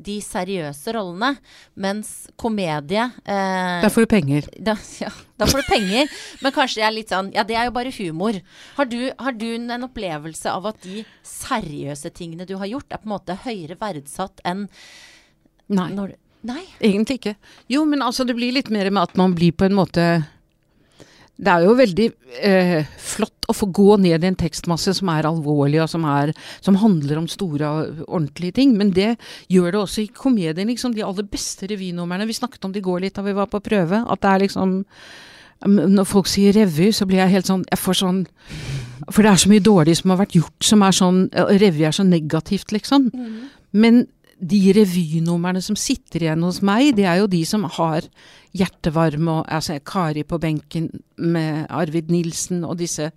[0.00, 1.34] de seriøse rollene.
[1.80, 4.48] Mens komedie eh, Der får du penger.
[4.70, 7.68] da, ja, da får du penger, men kanskje det er litt sånn Ja, det er
[7.68, 8.40] jo bare humor.
[8.78, 13.02] Har du, har du en opplevelse av at de seriøse tingene du har gjort, er
[13.02, 14.66] på en måte høyere verdsatt enn
[15.70, 15.92] Nei.
[15.94, 16.62] når Nei.
[16.80, 17.34] Egentlig ikke.
[17.68, 20.04] Jo, men altså det blir litt mer med at man blir på en måte
[21.40, 22.06] Det er jo veldig
[22.44, 26.34] eh, flott å få gå ned i en tekstmasse som er alvorlig, og som, er,
[26.60, 28.74] som handler om store og ordentlige ting.
[28.76, 29.14] Men det
[29.52, 30.68] gjør det også i komedien.
[30.68, 32.28] Liksom, de aller beste revynumrene.
[32.28, 34.02] Vi snakket om det i går litt da vi var på prøve.
[34.04, 34.76] At det er liksom
[35.64, 38.20] um, Når folk sier revy, så blir jeg helt sånn Jeg får sånn
[39.08, 41.20] For det er så mye dårlig som har vært gjort, som er sånn
[41.60, 43.10] Revy er så negativt, liksom.
[43.70, 44.04] Men
[44.40, 48.06] de revynumrene som sitter igjen hos meg, det er jo de som har
[48.56, 53.10] hjertevarme og altså, Kari på benken med Arvid Nilsen og disse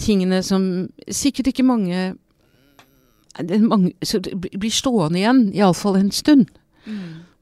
[0.00, 2.14] tingene som sikkert ikke mange,
[3.60, 3.92] mange
[4.32, 6.46] blir stående igjen, iallfall en stund.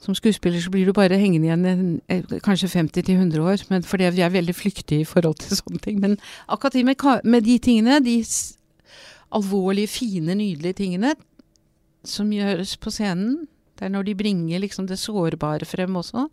[0.01, 4.09] Som skuespiller så blir du bare hengende igjen en, eh, kanskje 50-100 år, men fordi
[4.11, 6.01] vi er veldig flyktige i forhold til sånne ting.
[6.01, 6.17] Men
[6.49, 8.25] akkurat med, med de tingene, de
[9.31, 11.15] alvorlige, fine, nydelige tingene,
[12.07, 13.47] som gjøres på scenen,
[13.79, 16.27] det er når de bringer liksom det sårbare frem også,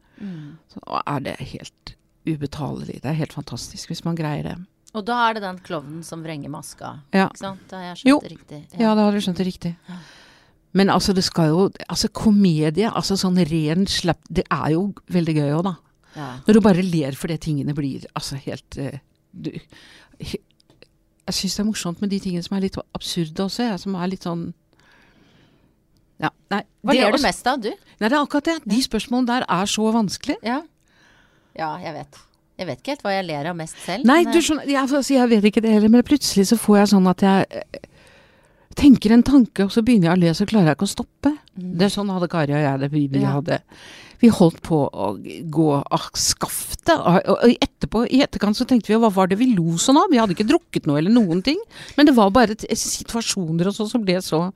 [0.73, 1.93] så er det helt
[2.27, 3.01] ubetalelig.
[3.03, 4.55] Det er helt fantastisk hvis man greier det.
[4.97, 6.93] Og da er det den klovnen som vrenger maska.
[7.15, 7.27] Ja.
[7.29, 7.65] Ikke sant?
[7.69, 8.19] Da har jeg Jo.
[8.19, 8.79] skjønt det riktig.
[8.79, 9.75] Ja, da har du skjønt det riktig.
[10.73, 15.35] Men altså, det skal jo Altså, komedie, altså sånn ren slapp Det er jo veldig
[15.35, 15.75] gøy òg, da.
[16.15, 16.27] Ja.
[16.47, 18.97] Når du bare ler fordi tingene blir altså helt uh,
[19.31, 19.51] du,
[20.19, 20.37] he,
[21.27, 23.95] Jeg syns det er morsomt med de tingene som er litt absurde også, jeg, som
[23.95, 24.53] er litt sånn
[26.19, 26.63] Ja, nei.
[26.83, 27.69] Hva er ler du mest av, du?
[27.69, 28.55] Nei, det er akkurat det.
[28.65, 30.37] De spørsmålene der er så vanskelig.
[30.45, 30.61] Ja.
[31.57, 32.23] ja, jeg vet.
[32.57, 34.05] Jeg vet ikke helt hva jeg ler av mest selv.
[34.09, 36.77] Nei, du jeg- skjønner, jeg, altså, jeg vet ikke det heller, men plutselig så får
[36.79, 37.85] jeg sånn at jeg eh,
[38.77, 41.31] tenker en tanke, og så begynner jeg å le, så klarer jeg ikke å stoppe.
[41.53, 42.89] Det er sånn hadde Kari og jeg det.
[42.91, 43.23] Vi, vi, Mm.
[43.27, 43.31] Ja.
[43.37, 43.59] hadde,
[44.21, 45.11] vi holdt på å
[45.53, 49.77] gå av skaftet, og etterpå, i etterkant så tenkte vi hva var det vi lo
[49.77, 50.09] sånn av?
[50.09, 51.61] Vi hadde ikke drukket noe eller noen ting,
[51.95, 54.47] men det var bare situasjoner og sånn som ble så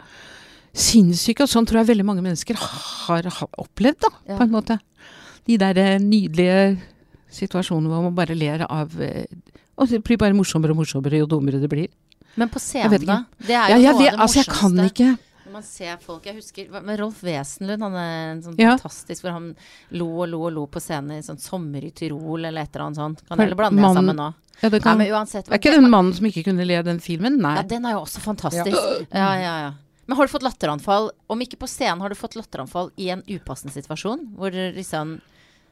[0.74, 4.38] sinnssyke, og sånn tror jeg veldig mange mennesker har, har opplevd, da, Ja.
[4.38, 4.80] på en måte.
[5.48, 6.80] De der eh, nydelige
[7.32, 9.26] situasjonene hvor man bare ler av eh,
[9.78, 11.88] Og det blir bare morsommere og morsommere jo dummere det blir.
[12.36, 13.24] Men på scenen, da?
[13.40, 15.18] Det er jo ja, noe vet, av det altså jeg kan ikke
[15.52, 18.78] man ser folk Jeg husker med Rolf Wesenlund, han er en sånn Ja.
[18.78, 19.50] fantastisk Hvor han
[19.92, 22.86] lo og lo og lo på scenen i sånn sommer i Tyrol eller et eller
[22.86, 23.24] annet sånt.
[23.28, 24.30] Kan heller blande mannen- sammen nå.
[24.62, 25.50] ja, det Nei, kan, men uansett.
[25.52, 27.36] Er ikke den mannen som ikke kunne le av den filmen?
[27.42, 27.56] Nei.
[27.58, 28.78] Ja, den er jo også fantastisk.
[29.12, 29.72] Ja, ja, ja.
[30.06, 31.12] Men har du fått latteranfall?
[31.32, 34.32] Om ikke på scenen, har du fått latteranfall i en upassende situasjon?
[34.38, 35.20] Hvor liksom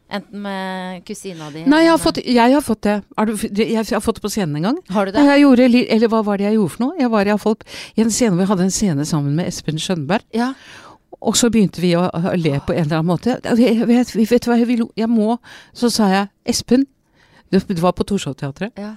[0.10, 2.96] Enten med kusina di Nei, jeg har, fått, jeg har fått det.
[3.14, 4.80] Har du, jeg har fått det på scenen en gang.
[4.90, 5.22] Har du det?
[5.28, 6.96] Jeg gjorde, eller hva var det jeg gjorde for noe?
[6.98, 7.36] Jeg var i,
[7.94, 10.26] i en scene hvor vi hadde en scene sammen med Espen Skjønberg.
[10.34, 10.56] Ja.
[11.22, 13.38] Og så begynte vi å, å le på en eller annen måte.
[13.38, 14.82] Jeg vet, vet, hva jeg?
[14.98, 15.38] Jeg må
[15.78, 16.88] Så sa jeg Espen,
[17.54, 18.74] det var på Torshov-teatret.
[18.82, 18.96] ja.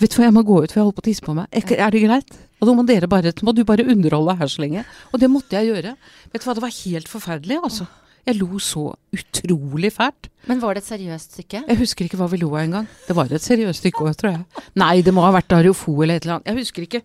[0.00, 1.48] Vet du hva, jeg må gå ut, for jeg holder på å tisse på meg.
[1.52, 2.38] Er, er det greit?
[2.62, 4.84] Og da må dere bare, må du bare underholde her så lenge.
[5.10, 5.96] Og det måtte jeg gjøre.
[6.30, 7.88] Vet du hva, det var helt forferdelig, altså.
[8.22, 10.28] Jeg lo så utrolig fælt.
[10.46, 11.64] Men var det et seriøst stykke?
[11.66, 12.86] Jeg husker ikke hva vi lo av engang.
[13.08, 14.62] Det var et seriøst stykke òg, tror jeg.
[14.78, 16.52] Nei, det må ha vært Ariofo eller et eller annet.
[16.52, 17.02] Jeg husker ikke.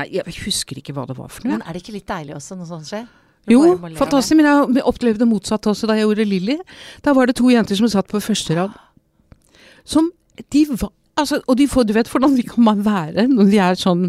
[0.00, 1.60] Nei, jeg husker ikke hva det var for noe.
[1.60, 3.06] Men er det ikke litt deilig også når sånt skjer?
[3.50, 3.62] Jo,
[3.98, 4.34] fantastisk.
[4.40, 6.58] Men jeg opplevde det motsatte også da jeg gjorde Lilly.
[7.06, 8.74] Da var det to jenter som satt på første rad.
[9.86, 10.10] Som
[10.50, 10.90] de var
[11.20, 14.06] Altså, og de får, du vet hvordan de kan man være når de er sånn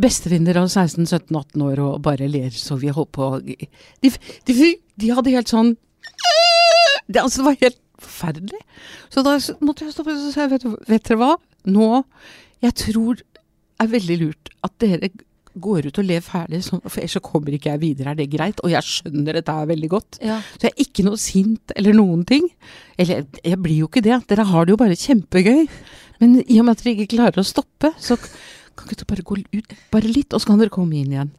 [0.00, 4.12] bestevenner av 16-17-18 år og bare ler så vi holdt på De,
[4.46, 5.74] de, de hadde helt sånn
[7.10, 8.60] det, altså, det var helt forferdelig.
[9.12, 9.34] Så da
[9.64, 11.32] måtte jeg stoppe og si vet, vet dere hva?
[11.68, 11.88] Nå
[12.62, 13.26] Jeg tror det
[13.80, 15.08] er veldig lurt at dere
[15.60, 18.12] går ut og lever ferdig, for ellers så kommer ikke jeg videre.
[18.12, 18.60] Er det greit?
[18.62, 20.18] Og jeg skjønner dette er veldig godt.
[20.22, 20.36] Ja.
[20.54, 22.46] Så jeg er ikke noe sint eller noen ting.
[23.00, 24.20] Eller jeg blir jo ikke det.
[24.30, 25.64] Dere har det jo bare kjempegøy.
[26.20, 28.20] Men i og med at dere ikke klarer å stoppe, så
[28.80, 31.30] kan ikke du bare gå ut bare litt, og så kan dere komme inn igjen.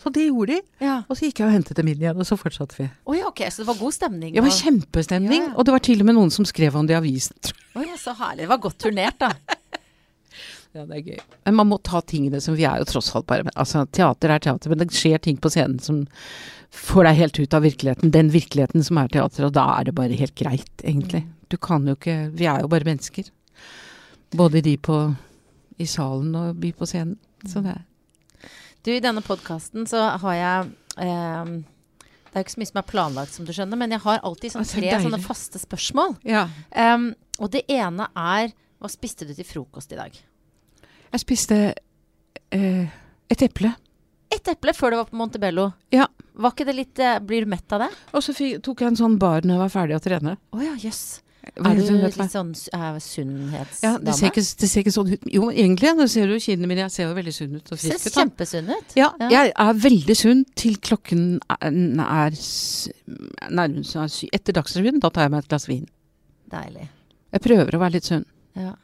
[0.00, 0.60] Så det gjorde de.
[0.80, 0.94] Ja.
[1.12, 2.86] Og så gikk jeg og hentet dem inn igjen, og så fortsatte vi.
[3.04, 4.30] Oh, ja, ok, så det var god stemning?
[4.32, 5.56] Det var kjempestemning, Ja, ja.
[5.60, 7.36] og det var til og med noen som skrev om det i avisen.
[7.76, 8.46] Oh, ja, så herlig.
[8.46, 9.34] Det var godt turnert, da.
[10.70, 11.22] Ja, det er gøy.
[11.48, 14.38] Men man må ta tingene som vi er jo tross alt bare Altså, teater er
[14.44, 16.04] teater, men det skjer ting på scenen som
[16.70, 18.12] får deg helt ut av virkeligheten.
[18.14, 21.24] Den virkeligheten som er teater, og da er det bare helt greit, egentlig.
[21.50, 23.26] Du kan jo ikke Vi er jo bare mennesker.
[24.38, 25.00] Både de på
[25.80, 27.18] i salen og by på scenen.
[27.48, 27.78] Så det
[28.84, 30.70] Du, i denne podkasten så har jeg
[31.00, 34.04] eh, Det er jo ikke så mye som er planlagt, som du skjønner, men jeg
[34.04, 36.18] har alltid sånn så tre sånne faste spørsmål.
[36.28, 36.46] Ja.
[36.70, 37.10] Um,
[37.40, 40.14] og det ene er Hva spiste du til frokost i dag?
[41.10, 41.56] Jeg spiste
[42.54, 42.98] eh,
[43.30, 43.72] et eple.
[44.30, 45.72] Et eple før du var på Montebello.
[45.92, 46.06] Ja.
[46.40, 47.90] Var ikke det litt eh, Blir du mett av det?
[48.14, 50.36] Og så tok jeg en sånn bar når jeg var ferdig å trene.
[50.54, 51.02] Å ja, jøss.
[51.18, 53.80] Hva Er du litt sånn sunnhetsdame?
[53.82, 55.22] Ja, det ser, ikke, det ser ikke sånn ut.
[55.32, 55.92] Jo, egentlig.
[55.96, 56.84] Nå ser du kinnene mine.
[56.84, 58.16] Jeg ser jo veldig sunn ut og frisk ut.
[58.18, 58.92] kjempesunn ut.
[58.98, 59.28] Ja, Ja.
[59.32, 62.30] jeg er veldig sunn til klokken er, er
[63.50, 64.28] nærmest er syv.
[64.36, 65.86] Etter Dagsrevyen, da tar jeg meg et glass vin.
[66.52, 66.88] Deilig.
[67.32, 68.26] Jeg prøver å være litt sunn.
[68.58, 68.74] Ja.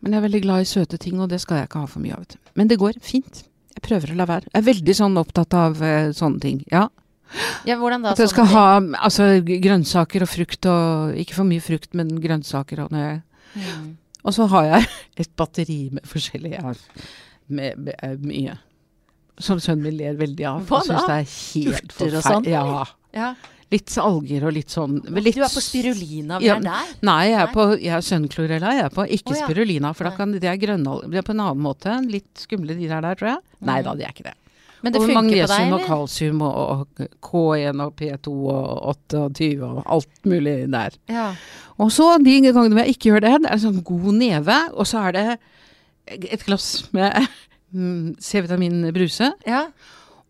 [0.00, 2.00] Men jeg er veldig glad i søte ting, og det skal jeg ikke ha for
[2.00, 2.24] mye av.
[2.56, 3.44] Men det går fint.
[3.76, 4.48] Jeg prøver å la være.
[4.48, 6.64] Jeg er veldig sånn opptatt av uh, sånne ting.
[6.72, 6.88] Ja.
[7.68, 8.12] Ja, hvordan da?
[8.14, 8.64] At jeg sånn skal ha
[9.06, 12.86] altså, grønnsaker og frukt og Ikke for mye frukt, men grønnsaker.
[12.86, 12.96] Og,
[13.50, 13.96] Mm.
[14.22, 14.84] og så har jeg
[15.24, 16.76] et batteri med forskjellig Jeg har
[17.50, 18.58] med, med, eh, mye.
[19.42, 20.60] Som sønnen min ler veldig av.
[20.68, 22.44] Hva og syns det er helt Urter og sånn?
[22.44, 22.52] forferdelig.
[22.54, 22.84] Ja.
[23.16, 23.30] Ja.
[23.70, 26.88] Litt alger og litt sånn litt, Du er på spirulina, vi Ja, er der.
[27.06, 28.72] Nei, jeg er på jeg er sønnklorella.
[28.74, 29.46] Jeg er på ikke oh, ja.
[29.46, 31.10] spirulina, for da kan det er grønnalger.
[31.10, 31.94] Det er på en annen måte.
[32.10, 33.42] Litt skumle de der, der tror jeg.
[33.66, 34.34] Nei da, det er ikke det.
[34.80, 40.28] Men det og magnesium og kalsium og, og K1 og P2 og 28 og alt
[40.28, 40.96] mulig der.
[41.10, 41.26] Ja.
[41.80, 44.88] Og så de gangene jeg ikke gjør det, det er en sånn god neve, og
[44.88, 45.26] så er det
[46.30, 47.14] et glass med
[47.72, 49.66] mm, C-vitamin bruse ja.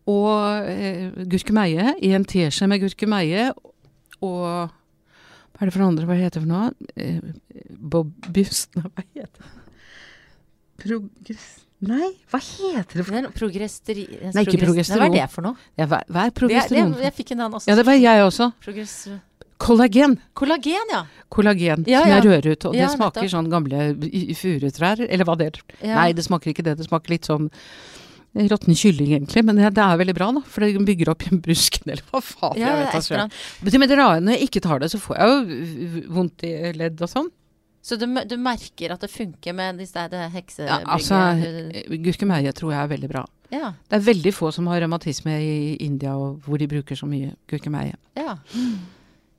[0.09, 3.49] og eh, gurkemeie i en teskje med gurkemeie
[4.21, 4.69] og
[5.51, 6.05] Hva er det for noe andre?
[6.09, 6.69] Hva heter det for noe?
[6.95, 7.19] Eh,
[7.69, 8.45] Bob Nei,
[8.95, 9.51] hva heter det?
[10.81, 11.49] Progress...
[11.81, 14.03] Nei, hva heter det for Det er Progesteri...
[14.35, 15.01] Nei, ikke progesteron.
[15.01, 15.57] Hva er det for noe?
[15.79, 16.91] ja, hva, hva er Det, progesteron?
[16.93, 17.71] det, jeg fikk en annen også.
[17.71, 18.51] ja, det var jeg også.
[18.61, 18.95] Progress...
[19.61, 20.15] Kollagen.
[20.33, 20.99] Kollagen, ja.
[21.29, 22.65] Kollagen Ja, som jeg rører ut.
[22.65, 23.33] Og Ja, det smaker nettopp.
[23.33, 23.81] sånn gamle
[24.39, 25.59] furutrær, eller hva det er.
[25.81, 25.97] Ja.
[25.99, 26.77] Nei, det smaker ikke det.
[26.79, 27.49] Det smaker litt sånn
[28.33, 29.43] råtten kylling, egentlig.
[29.45, 30.41] Men det, det er veldig bra, da.
[30.49, 32.57] For det bygger opp brusken, eller hva faen.
[32.57, 33.35] Ja, jeg vet et da søren.
[33.61, 37.01] Men det rare, når jeg ikke tar det, så får jeg jo vondt i ledd
[37.05, 37.29] og sånn.
[37.81, 40.19] Så du, du merker at det funker med disse det
[40.59, 41.17] Ja, altså,
[42.03, 43.25] gurkemeie tror jeg er veldig bra.
[43.51, 43.73] ja.
[43.89, 47.33] Det er veldig få som har revmatisme i India, og hvor de bruker så mye
[47.49, 47.95] gurkemeie.
[48.15, 48.37] ja.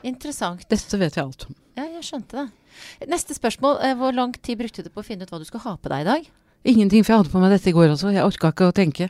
[0.03, 0.65] Interessant.
[0.69, 1.55] Dette vet jeg alt om.
[1.79, 3.09] Ja, jeg skjønte det.
[3.09, 3.77] Neste spørsmål.
[3.87, 5.89] eh, Hvor lang tid brukte du på å finne ut hva du skulle ha på
[5.93, 6.27] deg i dag?
[6.65, 8.11] Ingenting, for jeg hadde på meg dette i går også.
[8.13, 9.09] Jeg orka ikke å tenke.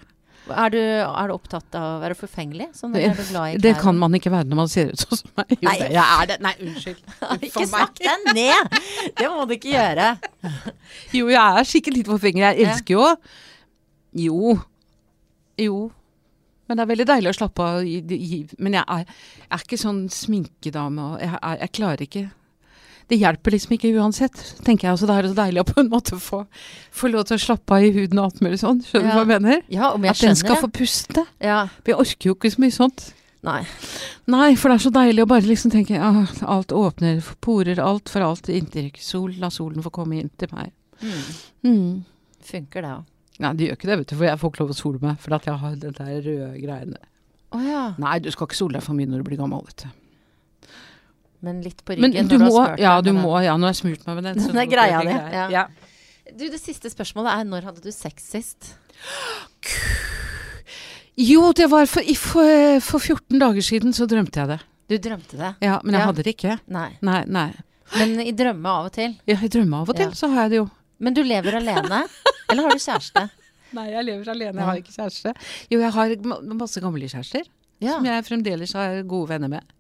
[0.51, 2.67] Er du, er du opptatt av Er du forfengelig?
[2.75, 5.21] Sånn, er du glad i Det kan man ikke være når man ser ut sånn
[5.21, 5.55] som meg.
[5.63, 5.77] Nei.
[5.85, 6.39] jeg er det.
[6.43, 7.01] Nei, unnskyld.
[7.47, 8.77] Ikke snakk deg ned!
[9.21, 10.11] Det må du ikke gjøre.
[11.17, 12.45] Jo, jeg er sikkert litt forfengelig.
[12.51, 13.09] Jeg elsker jo
[14.27, 14.55] Jo.
[15.63, 15.81] Jo.
[16.67, 17.83] Men det er veldig deilig å slappe av.
[17.85, 19.03] Men jeg er,
[19.47, 21.09] jeg er ikke sånn sminkedame.
[21.15, 22.25] Og jeg, jeg, jeg klarer ikke
[23.09, 24.93] Det hjelper liksom ikke uansett, tenker jeg.
[24.95, 26.45] Altså, det er så deilig å på en måte få,
[26.95, 28.83] få lov til å slappe av i huden og alt mulig sånn.
[28.87, 29.17] Skjønner du Ja.
[29.19, 29.63] hva jeg mener?
[29.69, 30.63] Ja, om jeg At den skal det.
[30.63, 31.27] få puste.
[31.41, 31.67] Ja.
[31.83, 33.13] For jeg orker jo ikke så mye sånt.
[33.43, 33.67] Nei.
[34.31, 38.09] Nei, for det er så deilig å bare liksom tenke ah, alt åpner, porer alt
[38.09, 39.01] for alt inntrykk.
[39.03, 40.71] Sol, la solen få komme inn til meg.
[41.03, 41.23] Mm.
[41.67, 42.05] Mm.
[42.47, 43.09] Funker det òg.
[43.43, 45.19] Nei, det gjør ikke det, vet du, for jeg får ikke lov å sole meg,
[45.19, 47.01] for at jeg har den der røde greiene.
[47.53, 47.83] Å ja.
[47.99, 49.89] Nei, du skal ikke sole deg for mye når du blir gammel, vet du.
[51.43, 53.75] Men litt på Men ryggen du når må, du ja, du må, ja, nå har
[53.75, 54.41] jeg smurt meg med den.
[54.45, 55.47] så Den er greia det di, ja.
[55.51, 55.65] ja.
[56.33, 58.71] Du, det siste spørsmålet er når hadde du sex sist?
[61.19, 64.61] Jo, det var for, for, for 14 dager siden så drømte jeg det.
[64.93, 65.51] Du drømte det?
[65.65, 66.57] Ja, men jeg hadde det ikke.
[66.73, 66.89] Nei.
[67.05, 67.51] Nei, nei.
[67.99, 69.15] Men i drømme av og til?
[69.29, 70.67] Ja, I drømme av og til så har jeg det jo.
[71.03, 72.05] Men du lever alene?
[72.53, 73.27] Eller har du kjæreste?
[73.77, 75.33] Nei, jeg lever alene, jeg har ikke kjæreste.
[75.73, 76.15] Jo, jeg har
[76.61, 77.47] masse gamle kjærester,
[77.81, 79.77] som jeg fremdeles har gode venner med.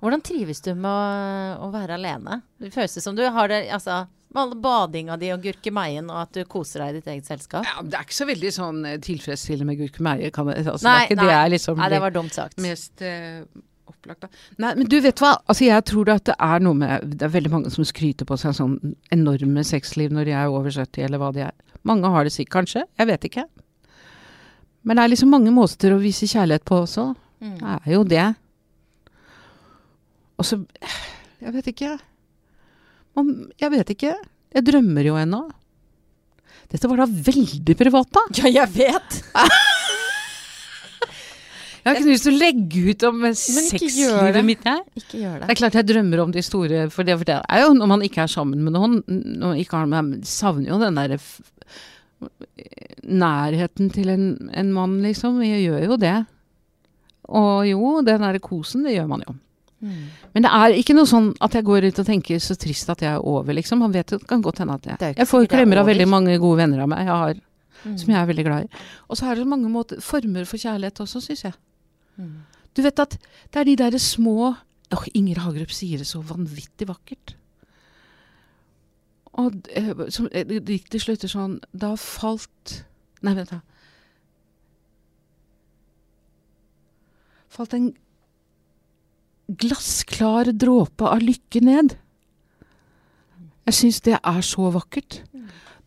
[0.00, 2.40] Hvordan trives du med å, å være alene?
[2.60, 6.36] Det føles som du har det altså, med alle badinga di og gurkemeien, og at
[6.36, 7.66] du koser deg i ditt eget selskap?
[7.66, 10.30] Ja, det er ikke så veldig sånn eh, tilfredsstillende med gurkemeie.
[10.30, 11.26] Altså, Nei, det er ikke nei.
[11.26, 12.56] det er liksom Nei, det var dumt sagt.
[12.64, 13.42] mest uh,
[13.90, 14.28] opplagt.
[14.62, 17.32] Nei, men du vet hva, altså jeg tror at det er noe med Det er
[17.34, 18.78] veldig mange som skryter på seg sånn
[19.12, 21.56] enorme sexliv når de er over 70, eller hva de er.
[21.88, 22.86] Mange har det sikkert, kanskje.
[23.00, 23.48] Jeg vet ikke.
[24.86, 27.10] Men det er liksom mange måter å vise kjærlighet på også.
[27.42, 27.56] Mm.
[27.58, 28.28] Det er jo det.
[30.40, 30.56] Og så
[31.40, 31.94] Jeg vet ikke.
[33.60, 34.14] Jeg vet ikke.
[34.54, 35.42] Jeg drømmer jo ennå.
[36.70, 38.22] Dette var da veldig privat, da.
[38.40, 39.20] Ja, jeg vet!
[41.80, 44.82] Jeg har ikke lyst til å legge ut om sexlivet mitt, jeg.
[45.00, 45.54] Ikke gjør Det det.
[45.54, 48.04] er klart jeg drømmer om de store, for det, for det er jo når man
[48.04, 51.16] ikke er sammen med noen, når man ikke har, man savner jo den derre
[53.02, 55.40] nærheten til en, en mann, liksom.
[55.42, 56.14] Jeg gjør jo det.
[57.32, 59.34] Og jo, den derre kosen, det gjør man jo.
[59.80, 60.08] Mm.
[60.34, 63.00] Men det er ikke noe sånn at jeg går ut og tenker så trist at
[63.00, 63.80] jeg er over, liksom.
[63.80, 66.08] Han vet jo, det kan godt hende at jeg Jeg får er klemmer av veldig
[66.08, 67.34] mange gode venner av meg jeg har,
[67.80, 67.96] Mm.
[67.96, 68.68] som jeg er veldig glad i.
[69.08, 71.54] Og så er det mange måter, former for kjærlighet også, syns jeg.
[72.18, 72.42] Mm.
[72.76, 73.16] Du vet at
[73.50, 74.56] det er de derre små
[74.92, 77.34] Åh, Inger Hagerup sier det så vanvittig vakkert.
[79.38, 82.84] Og eh, som, eh, diktet slutter sånn Da falt
[83.22, 83.60] Nei, vent, da.
[87.48, 87.94] falt en
[89.58, 91.96] glassklar dråpe av lykke ned.
[93.66, 95.20] Jeg syns det er så vakkert.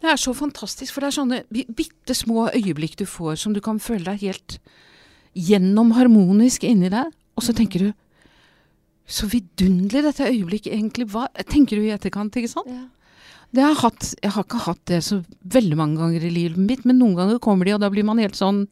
[0.03, 3.53] Det er så fantastisk, for det er sånne bi- bitte små øyeblikk du får som
[3.55, 4.57] du kan føle deg helt
[5.33, 7.93] gjennom harmonisk inni deg, og så tenker du
[9.07, 11.29] så vidunderlig dette øyeblikket egentlig var.
[11.49, 12.69] Tenker du i etterkant, ikke sant?
[12.71, 12.83] Ja.
[13.53, 15.19] Det har hatt, jeg har ikke hatt det så
[15.53, 18.17] veldig mange ganger i livet mitt, men noen ganger kommer de, og da blir man
[18.21, 18.63] helt sånn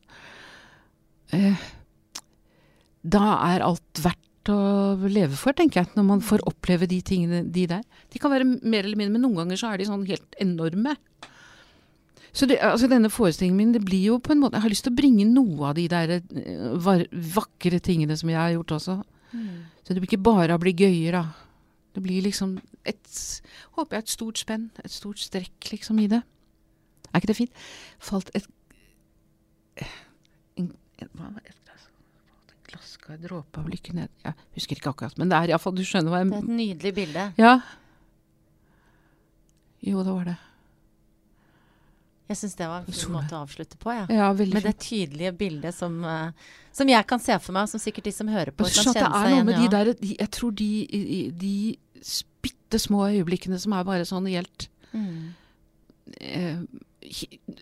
[1.35, 1.59] eh,
[3.03, 7.43] Da er alt verdt å leve for, tenker jeg, når man får oppleve de tingene
[7.53, 7.83] de der.
[8.09, 10.95] De kan være mer eller mindre, men noen ganger så er de sånn helt enorme.
[12.33, 14.85] Så det, altså denne forestillingen min, det blir jo på en måte Jeg har lyst
[14.87, 18.77] til å bringe noe av de der eh, var, vakre tingene som jeg har gjort
[18.77, 19.01] også.
[19.83, 21.25] Så det blir ikke bare å bli gøyer, da.
[21.91, 22.55] Det blir liksom
[22.87, 23.17] et
[23.75, 26.21] Håper jeg et stort spenn, et stort strekk liksom i det.
[27.11, 27.63] Er ikke det fint?
[27.99, 28.47] Falt et
[30.59, 30.71] en,
[31.01, 31.29] en, hva
[33.11, 33.27] var det?
[33.29, 36.23] Dråpe av lykke ned Jeg husker ikke akkurat, men det er iallfall Du skjønner hva
[36.23, 37.27] Det er et nydelig bilde.
[37.41, 37.53] Ja.
[39.81, 40.37] Jo, det var det.
[42.31, 43.91] Jeg syns det var en fin måte å avslutte på.
[43.91, 44.05] Ja.
[44.07, 46.29] Ja, Med det tydelige bildet som, uh,
[46.71, 49.09] som jeg kan se for meg, og som sikkert de som hører på, kan kjenne
[49.09, 49.65] seg igjen de i.
[49.65, 49.71] ja.
[49.73, 51.55] der de, Jeg tror de, de, de
[52.45, 55.29] bitte små øyeblikkene som er bare sånn helt Mm.
[56.19, 56.57] eh,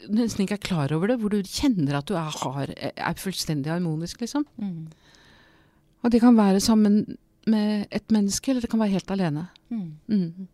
[0.10, 3.70] Nesten ikke er klar over det, hvor du kjenner at du er, har, er fullstendig
[3.70, 4.48] harmonisk, liksom.
[4.58, 4.88] Mm.
[6.04, 7.02] Og det kan være sammen
[7.50, 9.48] med et menneske, eller det kan være helt alene.
[9.70, 9.92] Mm.
[10.08, 10.48] Mm.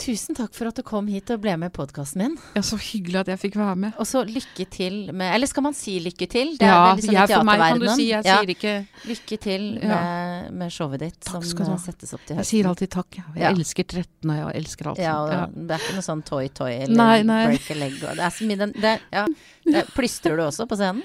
[0.00, 2.36] Tusen takk for at du kom hit og ble med i podkasten min.
[2.56, 3.98] Ja, så hyggelig at jeg fikk være med.
[4.00, 6.54] Og så lykke til med Eller skal man si lykke til?
[6.56, 8.06] Det er ja, veldig sånn jeg, for meg kan du si.
[8.08, 8.36] Jeg Ja.
[8.38, 8.72] sier ikke
[9.10, 9.88] Lykke til Ja.
[10.00, 13.10] med, med showet ditt Takk som settes opp til Jeg sier alltid takk.
[13.18, 13.50] Jeg, jeg Ja.
[13.52, 14.98] elsker 13, og jeg elsker alt.
[15.04, 15.56] Ja, sånt.
[15.58, 17.46] og Det er ikke noe sånn toy-toy eller Nei, nei.
[17.46, 18.00] break a leg.
[18.00, 19.26] Det er den, det, ja.
[19.66, 21.02] det, Plystrer du også på scenen?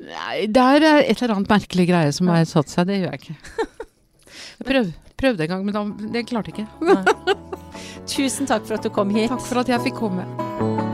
[0.00, 2.88] Nei, det er et eller annet merkelig greie som har satt seg.
[2.88, 3.66] Det gjør jeg ikke.
[4.60, 5.82] Jeg prøv, prøvde en gang, men da,
[6.12, 7.48] det klarte jeg ikke.
[8.12, 9.30] Tusen takk for at du kom hit.
[9.32, 10.89] Takk for at jeg fikk komme.